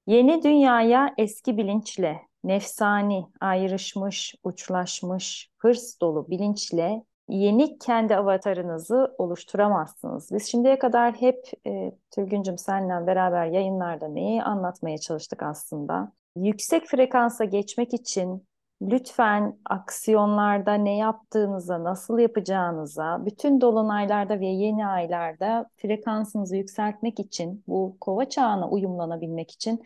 Yeni 0.07 0.43
dünyaya 0.43 1.13
eski 1.17 1.57
bilinçle, 1.57 2.21
nefsani, 2.43 3.25
ayrışmış, 3.41 4.35
uçlaşmış, 4.43 5.49
hırs 5.57 6.01
dolu 6.01 6.29
bilinçle 6.29 7.03
yeni 7.29 7.77
kendi 7.77 8.15
avatarınızı 8.15 9.15
oluşturamazsınız. 9.17 10.31
Biz 10.31 10.45
şimdiye 10.45 10.79
kadar 10.79 11.13
hep 11.13 11.51
e, 11.67 11.91
Tülgüncüm 12.11 12.57
seninle 12.57 13.07
beraber 13.07 13.45
yayınlarda 13.45 14.07
neyi 14.07 14.43
anlatmaya 14.43 14.97
çalıştık 14.97 15.43
aslında? 15.43 16.11
Yüksek 16.35 16.85
frekansa 16.85 17.45
geçmek 17.45 17.93
için 17.93 18.47
lütfen 18.81 19.57
aksiyonlarda 19.65 20.73
ne 20.73 20.97
yaptığınıza, 20.97 21.83
nasıl 21.83 22.19
yapacağınıza, 22.19 23.25
bütün 23.25 23.61
dolunaylarda 23.61 24.39
ve 24.39 24.47
yeni 24.47 24.87
aylarda 24.87 25.69
frekansınızı 25.77 26.55
yükseltmek 26.55 27.19
için, 27.19 27.63
bu 27.67 27.97
kova 28.01 28.29
çağına 28.29 28.69
uyumlanabilmek 28.69 29.51
için 29.51 29.83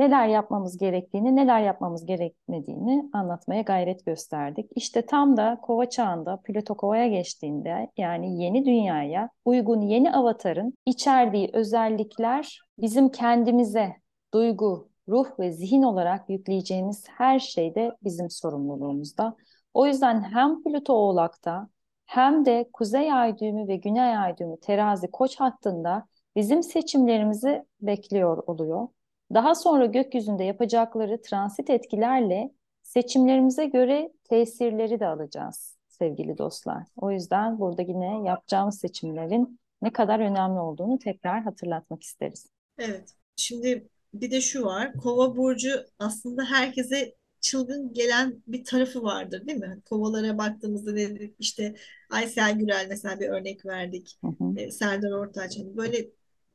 neler 0.00 0.28
yapmamız 0.28 0.78
gerektiğini, 0.78 1.36
neler 1.36 1.60
yapmamız 1.60 2.06
gerekmediğini 2.06 3.10
anlatmaya 3.12 3.62
gayret 3.62 4.06
gösterdik. 4.06 4.70
İşte 4.76 5.06
tam 5.06 5.36
da 5.36 5.58
kova 5.62 5.88
çağında 5.88 6.36
Plüto 6.36 6.76
kovaya 6.76 7.08
geçtiğinde 7.08 7.90
yani 7.96 8.42
yeni 8.42 8.64
dünyaya 8.64 9.30
uygun 9.44 9.80
yeni 9.80 10.12
avatarın 10.12 10.74
içerdiği 10.86 11.50
özellikler 11.52 12.60
bizim 12.78 13.08
kendimize 13.08 13.96
duygu, 14.34 14.88
ruh 15.08 15.38
ve 15.38 15.52
zihin 15.52 15.82
olarak 15.82 16.30
yükleyeceğimiz 16.30 17.04
her 17.08 17.38
şey 17.38 17.74
de 17.74 17.96
bizim 18.04 18.30
sorumluluğumuzda. 18.30 19.36
O 19.74 19.86
yüzden 19.86 20.22
hem 20.22 20.62
Plüto 20.62 20.92
Oğlak'ta 20.92 21.68
hem 22.06 22.44
de 22.44 22.70
Kuzey 22.72 23.12
Ay 23.12 23.38
düğümü 23.38 23.68
ve 23.68 23.76
Güney 23.76 24.18
Ay 24.18 24.36
düğümü 24.36 24.60
terazi 24.60 25.10
koç 25.10 25.40
hattında 25.40 26.06
bizim 26.36 26.62
seçimlerimizi 26.62 27.64
bekliyor 27.80 28.42
oluyor. 28.46 28.88
Daha 29.34 29.54
sonra 29.54 29.86
gökyüzünde 29.86 30.44
yapacakları 30.44 31.22
transit 31.22 31.70
etkilerle 31.70 32.50
seçimlerimize 32.82 33.66
göre 33.66 34.12
tesirleri 34.24 35.00
de 35.00 35.06
alacağız 35.06 35.76
sevgili 35.88 36.38
dostlar. 36.38 36.86
O 36.96 37.10
yüzden 37.10 37.60
burada 37.60 37.82
yine 37.82 38.22
yapacağımız 38.28 38.78
seçimlerin 38.78 39.60
ne 39.82 39.92
kadar 39.92 40.20
önemli 40.20 40.60
olduğunu 40.60 40.98
tekrar 40.98 41.42
hatırlatmak 41.42 42.02
isteriz. 42.02 42.46
Evet. 42.78 43.14
Şimdi 43.36 43.88
bir 44.14 44.30
de 44.30 44.40
şu 44.40 44.64
var. 44.64 44.92
Kova 44.92 45.36
burcu 45.36 45.70
aslında 45.98 46.44
herkese 46.44 47.14
çılgın 47.40 47.92
gelen 47.92 48.42
bir 48.46 48.64
tarafı 48.64 49.02
vardır 49.02 49.46
değil 49.46 49.58
mi? 49.58 49.78
Kovalara 49.84 50.38
baktığımızda 50.38 50.96
dedik 50.96 51.34
işte 51.38 51.74
Aysel 52.10 52.58
Gürel 52.58 52.86
mesela 52.88 53.20
bir 53.20 53.28
örnek 53.28 53.66
verdik. 53.66 54.18
Hı 54.24 54.26
hı. 54.26 54.60
E, 54.60 54.70
Serdar 54.70 55.10
Ortaç 55.10 55.58
hani 55.58 55.76
böyle 55.76 56.08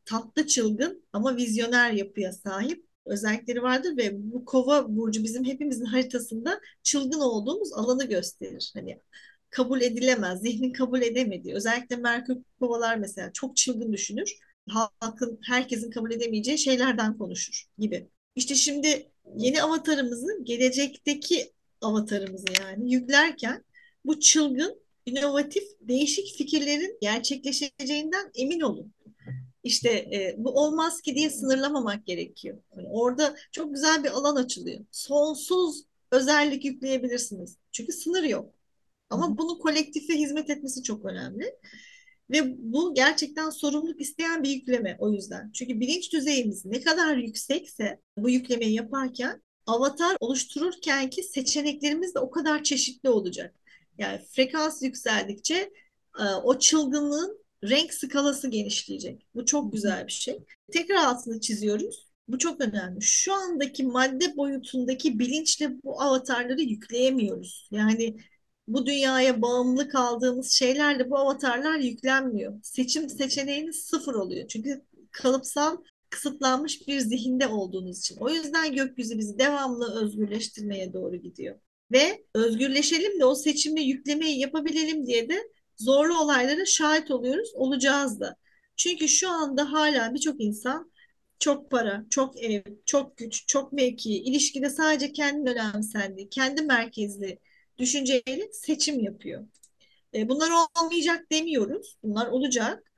tatlı 0.06 0.48
çılgın 0.48 1.06
ama 1.14 1.38
vizyoner 1.38 1.92
yapıya 1.92 2.34
sahip 2.34 2.86
özellikleri 3.06 3.64
vardır 3.64 3.98
ve 3.98 4.32
bu 4.32 4.46
kova 4.46 4.96
burcu 4.96 5.24
bizim 5.24 5.46
hepimizin 5.46 5.86
haritasında 5.86 6.62
çılgın 6.84 7.20
olduğumuz 7.20 7.74
alanı 7.74 8.06
gösterir. 8.06 8.72
Hani 8.74 9.00
kabul 9.50 9.82
edilemez, 9.82 10.42
zihnin 10.42 10.74
kabul 10.74 11.02
edemediği. 11.02 11.56
Özellikle 11.56 11.96
Merkür 11.96 12.38
kovalar 12.60 12.96
mesela 12.98 13.34
çok 13.34 13.58
çılgın 13.58 13.94
düşünür. 13.94 14.38
Halkın, 14.70 15.40
herkesin 15.44 15.92
kabul 15.92 16.12
edemeyeceği 16.12 16.58
şeylerden 16.58 17.18
konuşur 17.18 17.66
gibi. 17.78 18.10
İşte 18.36 18.56
şimdi 18.56 19.12
yeni 19.36 19.62
avatarımızı, 19.64 20.28
gelecekteki 20.44 21.54
avatarımızı 21.82 22.46
yani 22.62 22.94
yüklerken 22.94 23.64
bu 24.06 24.20
çılgın, 24.20 24.82
inovatif, 25.06 25.64
değişik 25.82 26.36
fikirlerin 26.38 26.98
gerçekleşeceğinden 27.02 28.32
emin 28.36 28.60
olun. 28.60 28.94
İşte 29.66 29.90
e, 29.90 30.36
bu 30.38 30.50
olmaz 30.50 31.02
ki 31.02 31.16
diye 31.16 31.30
sınırlamamak 31.30 32.06
gerekiyor. 32.06 32.58
Yani 32.78 32.88
orada 32.92 33.36
çok 33.52 33.74
güzel 33.74 34.04
bir 34.04 34.10
alan 34.10 34.36
açılıyor. 34.36 34.86
Sonsuz 34.92 35.84
özellik 36.12 36.66
yükleyebilirsiniz. 36.66 37.58
Çünkü 37.72 37.92
sınır 37.94 38.24
yok. 38.24 38.54
Ama 39.10 39.38
bunun 39.38 39.60
kolektife 39.60 40.14
hizmet 40.14 40.50
etmesi 40.50 40.84
çok 40.84 41.06
önemli. 41.06 41.56
Ve 42.30 42.56
bu 42.58 42.94
gerçekten 42.94 43.50
sorumluluk 43.50 44.02
isteyen 44.02 44.44
bir 44.44 44.50
yükleme 44.50 44.98
o 45.00 45.12
yüzden. 45.12 45.52
Çünkü 45.52 45.80
bilinç 45.80 46.14
düzeyimiz 46.14 46.66
ne 46.66 46.82
kadar 46.82 47.18
yüksekse 47.18 48.00
bu 48.18 48.30
yüklemeyi 48.30 48.74
yaparken 48.74 49.42
avatar 49.66 50.18
oluştururken 50.20 51.10
ki 51.10 51.24
seçeneklerimiz 51.24 52.16
de 52.16 52.20
o 52.20 52.32
kadar 52.32 52.64
çeşitli 52.64 53.10
olacak. 53.10 53.56
Yani 53.98 54.22
frekans 54.32 54.84
yükseldikçe 54.84 55.72
e, 56.20 56.24
o 56.44 56.60
çılgınlığın 56.60 57.45
renk 57.70 57.94
skalası 57.94 58.48
genişleyecek. 58.50 59.28
Bu 59.36 59.46
çok 59.46 59.74
güzel 59.74 60.08
bir 60.08 60.12
şey. 60.12 60.40
Tekrar 60.72 60.96
altını 60.96 61.40
çiziyoruz. 61.42 62.08
Bu 62.28 62.38
çok 62.38 62.62
önemli. 62.62 63.02
Şu 63.02 63.34
andaki 63.34 63.84
madde 63.84 64.38
boyutundaki 64.38 65.20
bilinçle 65.20 65.84
bu 65.84 66.02
avatarları 66.02 66.62
yükleyemiyoruz. 66.62 67.68
Yani 67.72 68.18
bu 68.68 68.86
dünyaya 68.86 69.42
bağımlı 69.42 69.90
kaldığımız 69.90 70.52
şeylerle 70.52 71.10
bu 71.10 71.18
avatarlar 71.18 71.80
yüklenmiyor. 71.80 72.60
Seçim 72.64 73.10
seçeneğiniz 73.10 73.76
sıfır 73.76 74.14
oluyor. 74.14 74.48
Çünkü 74.48 74.82
kalıpsal 75.12 75.78
kısıtlanmış 76.10 76.88
bir 76.88 77.00
zihinde 77.00 77.48
olduğunuz 77.48 78.00
için. 78.00 78.18
O 78.20 78.30
yüzden 78.30 78.76
gökyüzü 78.76 79.18
bizi 79.18 79.40
devamlı 79.40 80.02
özgürleştirmeye 80.02 80.94
doğru 80.94 81.16
gidiyor. 81.16 81.56
Ve 81.92 82.26
özgürleşelim 82.34 83.20
de 83.20 83.26
o 83.26 83.36
seçimle 83.36 83.82
yüklemeyi 83.82 84.40
yapabilelim 84.40 85.06
diye 85.06 85.30
de 85.30 85.36
zorlu 85.78 86.20
olaylara 86.22 86.66
şahit 86.66 87.12
oluyoruz, 87.12 87.52
olacağız 87.56 88.20
da. 88.20 88.36
Çünkü 88.76 89.08
şu 89.08 89.30
anda 89.30 89.72
hala 89.72 90.14
birçok 90.14 90.42
insan 90.42 90.92
çok 91.40 91.72
para, 91.72 92.06
çok 92.10 92.44
ev, 92.44 92.62
çok 92.86 93.18
güç, 93.18 93.48
çok 93.48 93.74
mevki, 93.74 94.14
ilişkide 94.24 94.70
sadece 94.70 95.12
kendi 95.12 95.50
önemsendiği, 95.52 96.30
kendi 96.30 96.62
merkezli 96.62 97.40
düşünceyle 97.78 98.50
seçim 98.54 99.00
yapıyor. 99.00 99.48
E, 100.14 100.30
bunlar 100.30 100.52
olmayacak 100.82 101.32
demiyoruz. 101.32 101.98
Bunlar 102.04 102.28
olacak. 102.28 102.92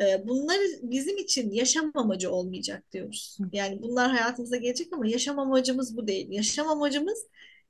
E, 0.00 0.28
bunlar 0.28 0.58
bizim 0.82 1.18
için 1.18 1.50
yaşam 1.50 1.92
amacı 1.94 2.30
olmayacak 2.32 2.92
diyoruz. 2.92 3.38
Yani 3.52 3.82
bunlar 3.82 4.10
hayatımıza 4.10 4.56
gelecek 4.56 4.92
ama 4.92 5.06
yaşam 5.08 5.38
amacımız 5.38 5.96
bu 5.96 6.06
değil. 6.06 6.26
Yaşam 6.30 6.68
amacımız 6.68 7.26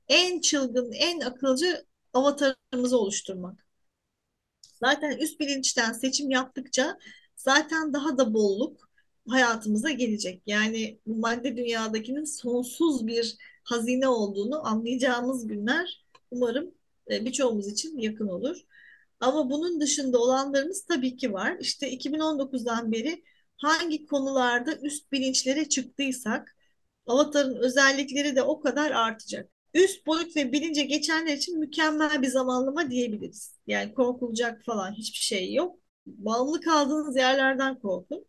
en 0.07 0.41
çılgın, 0.41 0.91
en 0.91 1.19
akılcı 1.19 1.85
avatarımızı 2.13 2.97
oluşturmak. 2.97 3.60
Zaten 4.83 5.17
üst 5.17 5.39
bilinçten 5.39 5.93
seçim 5.93 6.29
yaptıkça 6.31 6.97
zaten 7.35 7.93
daha 7.93 8.17
da 8.17 8.33
bolluk 8.33 8.89
hayatımıza 9.29 9.91
gelecek. 9.91 10.41
Yani 10.45 10.99
madde 11.05 11.57
dünyadakinin 11.57 12.23
sonsuz 12.23 13.07
bir 13.07 13.37
hazine 13.63 14.07
olduğunu 14.07 14.67
anlayacağımız 14.67 15.47
günler 15.47 16.01
Umarım 16.31 16.75
e, 17.11 17.25
birçoğumuz 17.25 17.67
için 17.67 17.97
yakın 17.97 18.27
olur. 18.27 18.57
Ama 19.19 19.49
bunun 19.49 19.81
dışında 19.81 20.19
olanlarımız 20.19 20.85
tabii 20.85 21.17
ki 21.17 21.33
var. 21.33 21.57
İşte 21.59 21.91
2019'dan 21.91 22.91
beri 22.91 23.23
hangi 23.57 24.05
konularda 24.05 24.75
üst 24.75 25.11
bilinçlere 25.11 25.69
çıktıysak 25.69 26.55
Avatar'ın 27.05 27.55
özellikleri 27.55 28.35
de 28.35 28.41
o 28.43 28.59
kadar 28.61 28.91
artacak. 28.91 29.51
Üst 29.73 30.07
boyut 30.07 30.35
ve 30.35 30.51
bilince 30.51 30.83
geçenler 30.83 31.37
için 31.37 31.59
mükemmel 31.59 32.21
bir 32.21 32.27
zamanlama 32.27 32.91
diyebiliriz. 32.91 33.59
Yani 33.67 33.93
korkulacak 33.93 34.63
falan 34.65 34.91
hiçbir 34.91 35.19
şey 35.19 35.53
yok. 35.53 35.75
Bağımlı 36.05 36.61
kaldığınız 36.61 37.15
yerlerden 37.15 37.79
korkun. 37.79 38.25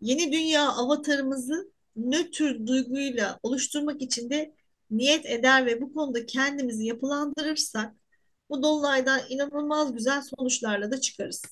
Yeni 0.00 0.32
dünya 0.32 0.68
avatarımızı 0.68 1.72
nötr 1.96 2.66
duyguyla 2.66 3.38
oluşturmak 3.42 4.02
için 4.02 4.30
de 4.30 4.54
niyet 4.90 5.26
eder 5.26 5.66
ve 5.66 5.80
bu 5.80 5.94
konuda 5.94 6.26
kendimizi 6.26 6.86
yapılandırırsak 6.86 7.94
bu 8.50 8.62
dolunaydan 8.62 9.20
inanılmaz 9.28 9.92
güzel 9.92 10.22
sonuçlarla 10.22 10.90
da 10.90 11.00
çıkarız. 11.00 11.42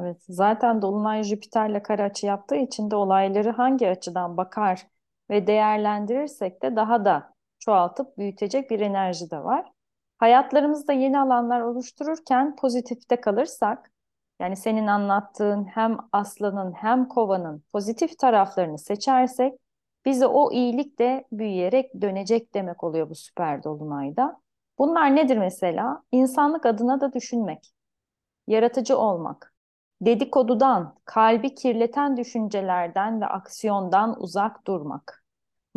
Evet, 0.00 0.16
zaten 0.28 0.82
Dolunay 0.82 1.22
Jüpiter'le 1.22 1.82
kare 1.82 2.02
açı 2.02 2.26
yaptığı 2.26 2.56
için 2.56 2.90
de 2.90 2.96
olayları 2.96 3.50
hangi 3.50 3.88
açıdan 3.88 4.36
bakar 4.36 4.86
ve 5.30 5.46
değerlendirirsek 5.46 6.62
de 6.62 6.76
daha 6.76 7.04
da 7.04 7.37
çoğaltıp 7.58 8.18
büyütecek 8.18 8.70
bir 8.70 8.80
enerji 8.80 9.30
de 9.30 9.44
var. 9.44 9.72
Hayatlarımızda 10.18 10.92
yeni 10.92 11.20
alanlar 11.20 11.60
oluştururken 11.60 12.56
pozitifte 12.56 13.20
kalırsak, 13.20 13.90
yani 14.40 14.56
senin 14.56 14.86
anlattığın 14.86 15.64
hem 15.64 15.98
aslanın 16.12 16.72
hem 16.72 17.08
kovanın 17.08 17.62
pozitif 17.72 18.18
taraflarını 18.18 18.78
seçersek, 18.78 19.58
bize 20.04 20.26
o 20.26 20.52
iyilik 20.52 20.98
de 20.98 21.24
büyüyerek 21.32 22.00
dönecek 22.00 22.54
demek 22.54 22.84
oluyor 22.84 23.10
bu 23.10 23.14
süper 23.14 23.64
dolunayda. 23.64 24.40
Bunlar 24.78 25.16
nedir 25.16 25.36
mesela? 25.36 26.02
İnsanlık 26.12 26.66
adına 26.66 27.00
da 27.00 27.12
düşünmek, 27.12 27.72
yaratıcı 28.46 28.98
olmak, 28.98 29.54
dedikodudan, 30.00 30.94
kalbi 31.04 31.54
kirleten 31.54 32.16
düşüncelerden 32.16 33.20
ve 33.20 33.26
aksiyondan 33.26 34.22
uzak 34.22 34.66
durmak, 34.66 35.24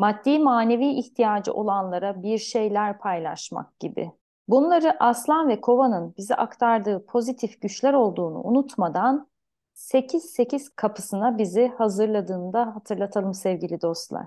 maddi 0.01 0.39
manevi 0.39 0.87
ihtiyacı 0.87 1.53
olanlara 1.53 2.23
bir 2.23 2.37
şeyler 2.37 2.97
paylaşmak 2.97 3.79
gibi. 3.79 4.11
Bunları 4.47 4.95
Aslan 4.99 5.47
ve 5.47 5.61
Kova'nın 5.61 6.13
bize 6.17 6.35
aktardığı 6.35 7.05
pozitif 7.05 7.61
güçler 7.61 7.93
olduğunu 7.93 8.41
unutmadan 8.43 9.27
8-8 9.75 10.75
kapısına 10.75 11.37
bizi 11.37 11.67
hazırladığında 11.77 12.75
hatırlatalım 12.75 13.33
sevgili 13.33 13.81
dostlar. 13.81 14.25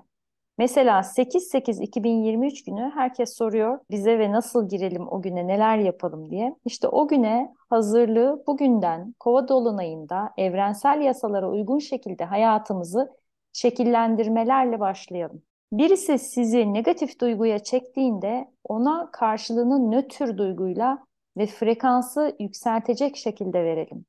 Mesela 0.59 1.03
8-8-2023 1.03 2.67
günü 2.67 2.91
herkes 2.95 3.37
soruyor 3.37 3.79
bize 3.91 4.19
ve 4.19 4.33
nasıl 4.33 4.69
girelim 4.69 5.09
o 5.09 5.23
güne 5.23 5.47
neler 5.47 5.79
yapalım 5.79 6.31
diye. 6.31 6.57
İşte 6.65 6.89
o 6.89 7.09
güne 7.09 7.55
hazırlığı 7.71 8.45
bugünden 8.47 9.15
kova 9.21 9.49
dolunayında 9.49 10.33
evrensel 10.37 11.01
yasalara 11.01 11.51
uygun 11.51 11.79
şekilde 11.79 12.25
hayatımızı 12.25 13.13
şekillendirmelerle 13.53 14.81
başlayalım. 14.81 15.43
Birisi 15.79 16.19
sizi 16.19 16.75
negatif 16.75 17.21
duyguya 17.21 17.59
çektiğinde 17.59 18.51
ona 18.65 19.11
karşılığını 19.11 19.91
nötr 19.91 20.37
duyguyla 20.37 21.05
ve 21.37 21.47
frekansı 21.47 22.37
yükseltecek 22.41 23.17
şekilde 23.17 23.65
verelim. 23.65 24.05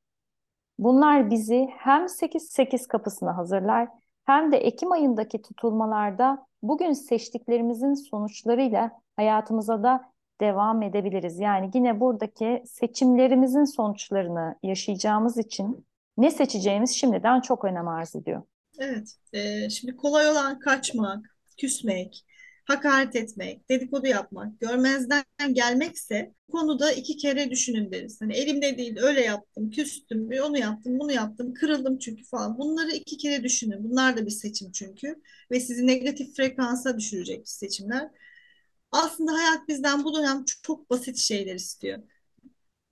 Bunlar 0.79 1.31
bizi 1.31 1.67
hem 1.77 2.07
8-8 2.07 2.87
kapısına 2.87 3.37
hazırlar 3.37 3.87
hem 4.25 4.51
de 4.51 4.57
Ekim 4.57 4.91
ayındaki 4.91 5.41
tutulmalarda 5.41 6.45
bugün 6.61 6.93
seçtiklerimizin 6.93 7.93
sonuçlarıyla 7.93 8.91
hayatımıza 9.15 9.83
da 9.83 10.11
devam 10.41 10.81
edebiliriz. 10.81 11.39
Yani 11.39 11.71
yine 11.73 11.99
buradaki 11.99 12.63
seçimlerimizin 12.65 13.65
sonuçlarını 13.65 14.55
yaşayacağımız 14.63 15.37
için 15.37 15.85
ne 16.17 16.31
seçeceğimiz 16.31 16.91
şimdiden 16.91 17.41
çok 17.41 17.65
önem 17.65 17.87
arz 17.87 18.15
ediyor. 18.15 18.43
Evet, 18.79 19.15
e, 19.33 19.69
şimdi 19.69 19.95
kolay 19.95 20.29
olan 20.29 20.59
kaçmak, 20.59 21.34
küsmek, 21.57 22.25
hakaret 22.65 23.15
etmek, 23.15 23.69
dedikodu 23.69 24.07
yapmak, 24.07 24.59
görmezden 24.59 25.23
gelmekse 25.53 26.33
konuda 26.51 26.91
iki 26.91 27.17
kere 27.17 27.51
düşünün 27.51 27.91
deriz. 27.91 28.21
Hani 28.21 28.33
elimde 28.33 28.77
değil 28.77 28.97
öyle 29.01 29.21
yaptım, 29.21 29.69
küstüm, 29.69 30.29
onu 30.43 30.57
yaptım, 30.57 30.99
bunu 30.99 31.11
yaptım, 31.11 31.53
kırıldım 31.53 31.97
çünkü 31.99 32.23
falan. 32.23 32.57
Bunları 32.57 32.91
iki 32.91 33.17
kere 33.17 33.43
düşünün. 33.43 33.83
Bunlar 33.83 34.17
da 34.17 34.25
bir 34.25 34.31
seçim 34.31 34.71
çünkü 34.71 35.21
ve 35.51 35.59
sizi 35.59 35.87
negatif 35.87 36.35
frekansa 36.35 36.97
düşürecek 36.97 37.49
seçimler. 37.49 38.09
Aslında 38.91 39.33
hayat 39.33 39.67
bizden 39.67 40.03
bu 40.03 40.15
dönem 40.15 40.45
çok 40.63 40.89
basit 40.89 41.17
şeyler 41.17 41.55
istiyor. 41.55 41.99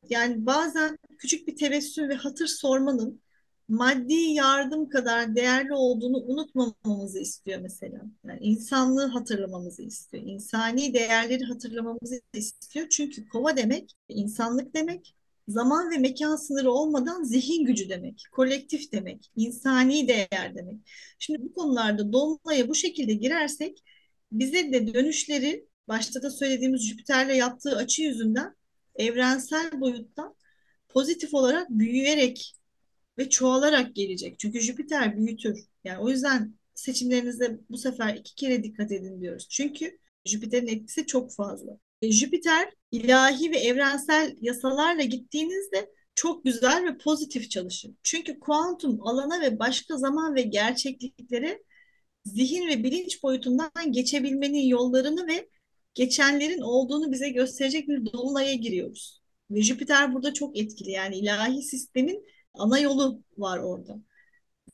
Yani 0.10 0.46
bazen 0.46 0.98
küçük 1.18 1.48
bir 1.48 1.56
tebessüm 1.56 2.10
ve 2.10 2.16
hatır 2.16 2.48
sormanın 2.48 3.23
maddi 3.68 4.14
yardım 4.14 4.90
kadar 4.90 5.36
değerli 5.36 5.74
olduğunu 5.74 6.18
unutmamamızı 6.18 7.20
istiyor 7.20 7.60
mesela. 7.62 8.02
Yani 8.28 8.40
insanlığı 8.42 9.06
hatırlamamızı 9.06 9.82
istiyor. 9.82 10.24
İnsani 10.26 10.94
değerleri 10.94 11.44
hatırlamamızı 11.44 12.22
istiyor. 12.34 12.90
Çünkü 12.90 13.30
kova 13.30 13.58
demek 13.58 13.92
insanlık 14.10 14.76
demek. 14.76 15.16
Zaman 15.48 15.92
ve 15.92 15.98
mekan 15.98 16.36
sınırı 16.36 16.72
olmadan 16.72 17.24
zihin 17.24 17.66
gücü 17.66 17.90
demek, 17.90 18.24
kolektif 18.32 18.92
demek, 18.92 19.32
insani 19.36 20.08
değer 20.08 20.56
demek. 20.56 20.78
Şimdi 21.20 21.42
bu 21.42 21.54
konularda 21.54 22.14
dolunaya 22.14 22.70
bu 22.70 22.76
şekilde 22.76 23.14
girersek 23.14 23.84
bize 24.32 24.74
de 24.74 24.94
dönüşleri 24.94 25.68
başta 25.88 26.22
da 26.24 26.30
söylediğimiz 26.32 26.82
Jüpiter'le 26.88 27.36
yaptığı 27.36 27.76
açı 27.76 28.04
yüzünden 28.04 28.56
evrensel 28.96 29.82
boyuttan 29.82 30.36
pozitif 30.90 31.34
olarak 31.34 31.70
büyüyerek 31.70 32.56
ve 33.18 33.30
çoğalarak 33.30 33.96
gelecek. 33.96 34.40
Çünkü 34.40 34.60
Jüpiter 34.60 35.18
büyütür. 35.18 35.60
Yani 35.84 36.00
o 36.00 36.10
yüzden 36.10 36.54
seçimlerinizde 36.74 37.60
bu 37.70 37.78
sefer 37.78 38.16
iki 38.16 38.36
kere 38.36 38.64
dikkat 38.64 38.92
edin 38.92 39.22
diyoruz. 39.22 39.48
Çünkü 39.50 40.00
Jüpiter'in 40.26 40.68
etkisi 40.68 41.06
çok 41.06 41.34
fazla. 41.34 41.72
E, 42.02 42.12
Jüpiter 42.12 42.74
ilahi 42.92 43.52
ve 43.52 43.58
evrensel 43.58 44.36
yasalarla 44.42 45.04
gittiğinizde 45.04 45.90
çok 46.16 46.46
güzel 46.46 46.86
ve 46.86 46.98
pozitif 46.98 47.50
çalışır. 47.52 47.92
Çünkü 48.04 48.40
kuantum 48.40 49.08
alana 49.08 49.42
ve 49.42 49.60
başka 49.60 49.98
zaman 49.98 50.36
ve 50.36 50.42
gerçekliklere 50.42 51.64
zihin 52.26 52.68
ve 52.68 52.84
bilinç 52.84 53.24
boyutundan 53.24 53.72
geçebilmenin 53.92 54.68
yollarını 54.68 55.28
ve 55.28 55.50
geçenlerin 55.94 56.62
olduğunu 56.62 57.12
bize 57.12 57.30
gösterecek 57.30 57.88
bir 57.88 58.14
dolunaya 58.14 58.54
giriyoruz. 58.54 59.22
Ve 59.52 59.62
Jüpiter 59.62 60.14
burada 60.14 60.34
çok 60.34 60.58
etkili. 60.58 60.92
Yani 60.92 61.18
ilahi 61.18 61.62
sistemin 61.62 62.26
ana 62.54 62.80
yolu 62.80 63.24
var 63.38 63.58
orada. 63.60 64.00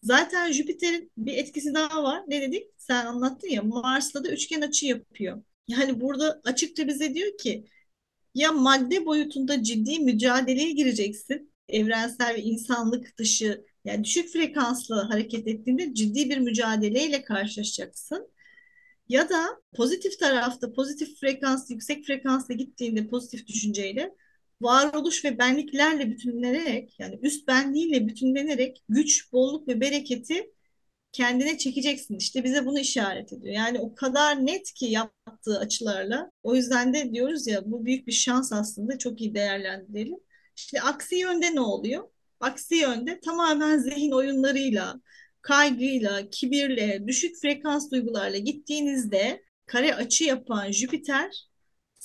Zaten 0.04 0.52
Jüpiter'in 0.52 1.12
bir 1.18 1.34
etkisi 1.34 1.74
daha 1.74 2.04
var. 2.04 2.24
Ne 2.28 2.42
dedik? 2.42 2.68
Sen 2.78 3.06
anlattın 3.06 3.48
ya 3.48 3.64
Mars'la 3.64 4.24
da 4.24 4.30
üçgen 4.30 4.62
açı 4.62 4.86
yapıyor. 4.86 5.44
Yani 5.68 6.02
burada 6.02 6.42
açıkça 6.46 6.88
bize 6.88 7.14
diyor 7.14 7.38
ki 7.38 7.66
ya 8.36 8.52
madde 8.52 9.06
boyutunda 9.06 9.64
ciddi 9.64 10.00
mücadeleye 10.00 10.72
gireceksin. 10.72 11.54
Evrensel 11.70 12.36
ve 12.36 12.42
insanlık 12.42 13.18
dışı 13.18 13.66
yani 13.86 14.04
düşük 14.04 14.30
frekanslı 14.34 14.96
hareket 15.02 15.48
ettiğinde 15.48 15.94
ciddi 15.94 16.30
bir 16.30 16.38
mücadeleyle 16.38 17.24
karşılaşacaksın. 17.24 18.32
Ya 19.10 19.30
da 19.30 19.62
pozitif 19.76 20.20
tarafta 20.20 20.74
pozitif 20.74 21.20
frekans, 21.20 21.72
yüksek 21.72 22.06
frekansla 22.06 22.54
gittiğinde 22.54 23.08
pozitif 23.08 23.48
düşünceyle 23.48 24.16
varoluş 24.62 25.26
ve 25.26 25.38
benliklerle 25.40 26.12
bütünlenerek 26.12 26.96
yani 27.00 27.20
üst 27.22 27.48
benliğiyle 27.48 28.08
bütünlenerek 28.08 28.84
güç, 28.90 29.34
bolluk 29.34 29.68
ve 29.68 29.82
bereketi 29.82 30.52
kendine 31.12 31.58
çekeceksin. 31.58 32.18
İşte 32.18 32.44
bize 32.44 32.66
bunu 32.66 32.80
işaret 32.80 33.34
ediyor. 33.34 33.56
Yani 33.56 33.80
o 33.80 33.96
kadar 33.96 34.46
net 34.46 34.74
ki 34.74 34.86
yaptığı 34.86 35.60
açılarla. 35.60 36.32
O 36.44 36.56
yüzden 36.56 36.94
de 36.94 37.14
diyoruz 37.14 37.48
ya 37.48 37.72
bu 37.72 37.86
büyük 37.86 38.08
bir 38.08 38.12
şans 38.12 38.54
aslında. 38.54 38.98
Çok 38.98 39.22
iyi 39.22 39.36
değerlendirelim. 39.36 40.18
İşte 40.56 40.82
aksi 40.82 41.16
yönde 41.16 41.56
ne 41.56 41.62
oluyor? 41.62 42.10
Aksi 42.40 42.76
yönde 42.76 43.20
tamamen 43.20 43.78
zihin 43.78 44.12
oyunlarıyla, 44.12 45.02
kaygıyla, 45.42 46.30
kibirle, 46.30 47.08
düşük 47.08 47.42
frekans 47.42 47.92
duygularla 47.92 48.38
gittiğinizde 48.38 49.44
kare 49.66 49.96
açı 49.96 50.24
yapan 50.24 50.72
Jüpiter 50.72 51.49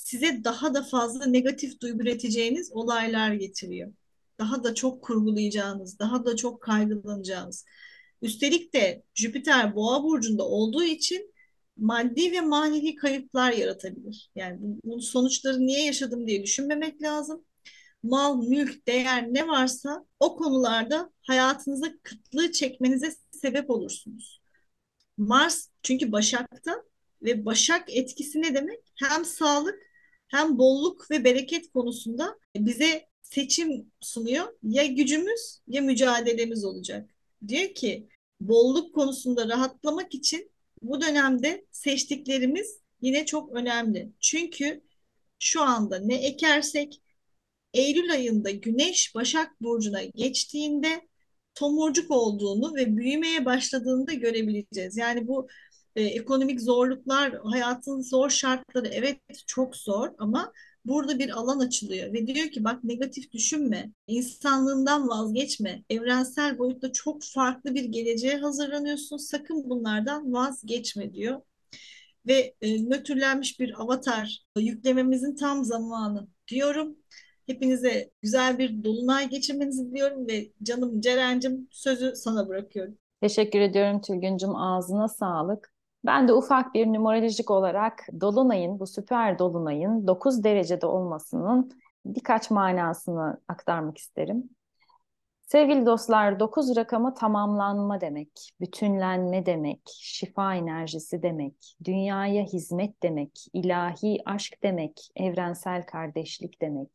size 0.05 0.43
daha 0.43 0.73
da 0.73 0.83
fazla 0.83 1.25
negatif 1.25 1.81
duygu 1.81 2.01
üreteceğiniz 2.01 2.71
olaylar 2.71 3.33
getiriyor. 3.33 3.93
Daha 4.39 4.63
da 4.63 4.75
çok 4.75 5.03
kurgulayacağınız, 5.03 5.99
daha 5.99 6.25
da 6.25 6.35
çok 6.35 6.61
kaygılanacağınız. 6.61 7.65
Üstelik 8.21 8.73
de 8.73 9.03
Jüpiter 9.13 9.75
Boğa 9.75 10.03
burcunda 10.03 10.43
olduğu 10.47 10.83
için 10.83 11.33
maddi 11.77 12.31
ve 12.31 12.41
manevi 12.41 12.95
kayıplar 12.95 13.51
yaratabilir. 13.51 14.31
Yani 14.35 14.57
bu 14.83 15.01
sonuçları 15.01 15.59
niye 15.59 15.85
yaşadım 15.85 16.27
diye 16.27 16.43
düşünmemek 16.43 17.01
lazım. 17.01 17.45
Mal, 18.03 18.47
mülk, 18.47 18.87
değer 18.87 19.33
ne 19.33 19.47
varsa 19.47 20.05
o 20.19 20.35
konularda 20.35 21.11
hayatınıza 21.21 21.87
kıtlığı 22.03 22.51
çekmenize 22.51 23.15
sebep 23.31 23.69
olursunuz. 23.69 24.41
Mars 25.17 25.69
çünkü 25.83 26.11
Başak'ta 26.11 26.83
ve 27.21 27.45
Başak 27.45 27.95
etkisi 27.95 28.41
ne 28.41 28.55
demek? 28.55 28.79
Hem 28.95 29.25
sağlık 29.25 29.94
hem 30.27 30.57
bolluk 30.57 31.11
ve 31.11 31.23
bereket 31.23 31.71
konusunda 31.71 32.35
bize 32.55 33.05
seçim 33.21 33.91
sunuyor. 34.01 34.47
Ya 34.63 34.85
gücümüz 34.85 35.61
ya 35.67 35.81
mücadelemiz 35.81 36.65
olacak. 36.65 37.09
Diyor 37.47 37.73
ki 37.73 38.07
bolluk 38.41 38.95
konusunda 38.95 39.49
rahatlamak 39.49 40.15
için 40.15 40.51
bu 40.81 41.01
dönemde 41.01 41.65
seçtiklerimiz 41.71 42.79
yine 43.01 43.25
çok 43.25 43.51
önemli. 43.51 44.11
Çünkü 44.19 44.83
şu 45.39 45.61
anda 45.61 45.99
ne 45.99 46.15
ekersek 46.15 47.01
Eylül 47.73 48.11
ayında 48.11 48.51
Güneş 48.51 49.15
Başak 49.15 49.61
Burcu'na 49.61 50.03
geçtiğinde 50.03 51.07
tomurcuk 51.55 52.11
olduğunu 52.11 52.75
ve 52.75 52.97
büyümeye 52.97 53.45
başladığını 53.45 54.07
da 54.07 54.13
görebileceğiz. 54.13 54.97
Yani 54.97 55.27
bu 55.27 55.47
e, 55.95 56.03
ekonomik 56.03 56.61
zorluklar, 56.61 57.39
hayatın 57.43 58.01
zor 58.01 58.29
şartları 58.29 58.87
evet 58.87 59.19
çok 59.47 59.75
zor 59.75 60.09
ama 60.17 60.53
burada 60.85 61.19
bir 61.19 61.29
alan 61.29 61.59
açılıyor 61.59 62.13
ve 62.13 62.27
diyor 62.27 62.47
ki 62.47 62.63
bak 62.63 62.83
negatif 62.83 63.31
düşünme, 63.31 63.91
insanlığından 64.07 65.07
vazgeçme, 65.07 65.83
evrensel 65.89 66.57
boyutta 66.57 66.91
çok 66.91 67.23
farklı 67.23 67.75
bir 67.75 67.83
geleceğe 67.83 68.37
hazırlanıyorsun, 68.37 69.17
sakın 69.17 69.69
bunlardan 69.69 70.33
vazgeçme 70.33 71.13
diyor. 71.13 71.41
Ve 72.27 72.55
e, 72.61 72.89
nötrlenmiş 72.89 73.59
bir 73.59 73.81
avatar 73.81 74.45
yüklememizin 74.57 75.35
tam 75.35 75.63
zamanı 75.63 76.27
diyorum. 76.47 76.95
Hepinize 77.45 78.09
güzel 78.21 78.57
bir 78.57 78.83
dolunay 78.83 79.29
geçirmenizi 79.29 79.85
diliyorum 79.85 80.27
ve 80.27 80.51
canım 80.63 81.01
Ceren'cim 81.01 81.67
sözü 81.71 82.13
sana 82.15 82.47
bırakıyorum. 82.47 82.97
Teşekkür 83.21 83.59
ediyorum 83.59 84.01
Tülgüncüm 84.01 84.55
ağzına 84.55 85.07
sağlık. 85.07 85.74
Ben 86.05 86.27
de 86.27 86.33
ufak 86.33 86.73
bir 86.73 86.87
numerolojik 86.87 87.51
olarak 87.51 88.07
Dolunay'ın, 88.21 88.79
bu 88.79 88.87
süper 88.87 89.39
Dolunay'ın 89.39 90.07
9 90.07 90.43
derecede 90.43 90.85
olmasının 90.85 91.71
birkaç 92.05 92.51
manasını 92.51 93.41
aktarmak 93.47 93.97
isterim. 93.97 94.49
Sevgili 95.43 95.85
dostlar, 95.85 96.39
9 96.39 96.75
rakamı 96.75 97.13
tamamlanma 97.13 98.01
demek, 98.01 98.29
bütünlenme 98.61 99.45
demek, 99.45 99.81
şifa 99.85 100.55
enerjisi 100.55 101.23
demek, 101.23 101.75
dünyaya 101.83 102.43
hizmet 102.43 103.03
demek, 103.03 103.45
ilahi 103.53 104.17
aşk 104.25 104.63
demek, 104.63 105.09
evrensel 105.15 105.85
kardeşlik 105.85 106.61
demek 106.61 106.89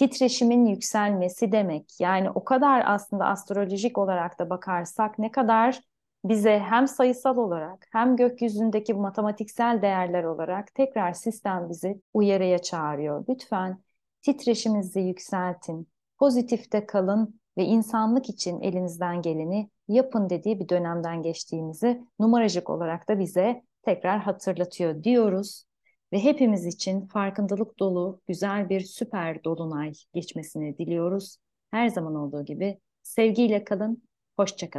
titreşimin 0.00 0.66
yükselmesi 0.66 1.52
demek. 1.52 2.00
Yani 2.00 2.30
o 2.30 2.44
kadar 2.44 2.82
aslında 2.86 3.24
astrolojik 3.26 3.98
olarak 3.98 4.38
da 4.38 4.50
bakarsak 4.50 5.18
ne 5.18 5.30
kadar 5.30 5.80
bize 6.24 6.58
hem 6.58 6.88
sayısal 6.88 7.36
olarak 7.36 7.86
hem 7.92 8.16
gökyüzündeki 8.16 8.94
matematiksel 8.94 9.82
değerler 9.82 10.24
olarak 10.24 10.74
tekrar 10.74 11.12
sistem 11.12 11.68
bizi 11.68 12.00
uyarıya 12.14 12.58
çağırıyor. 12.58 13.24
Lütfen 13.28 13.82
titreşimizi 14.22 15.00
yükseltin, 15.00 15.88
pozitifte 16.18 16.86
kalın 16.86 17.40
ve 17.58 17.64
insanlık 17.64 18.28
için 18.28 18.60
elinizden 18.60 19.22
geleni 19.22 19.70
yapın 19.88 20.30
dediği 20.30 20.60
bir 20.60 20.68
dönemden 20.68 21.22
geçtiğimizi 21.22 22.04
numaracık 22.20 22.70
olarak 22.70 23.08
da 23.08 23.18
bize 23.18 23.62
tekrar 23.82 24.20
hatırlatıyor 24.20 25.04
diyoruz 25.04 25.64
ve 26.12 26.24
hepimiz 26.24 26.66
için 26.66 27.06
farkındalık 27.06 27.78
dolu 27.78 28.20
güzel 28.28 28.68
bir 28.68 28.80
süper 28.80 29.44
dolunay 29.44 29.92
geçmesini 30.14 30.78
diliyoruz. 30.78 31.36
Her 31.70 31.88
zaman 31.88 32.14
olduğu 32.14 32.44
gibi 32.44 32.80
sevgiyle 33.02 33.64
kalın, 33.64 34.02
hoşça 34.36 34.70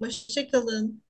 kalın. 0.00 0.28
Hoşça 0.28 0.48
kalın. 0.50 1.02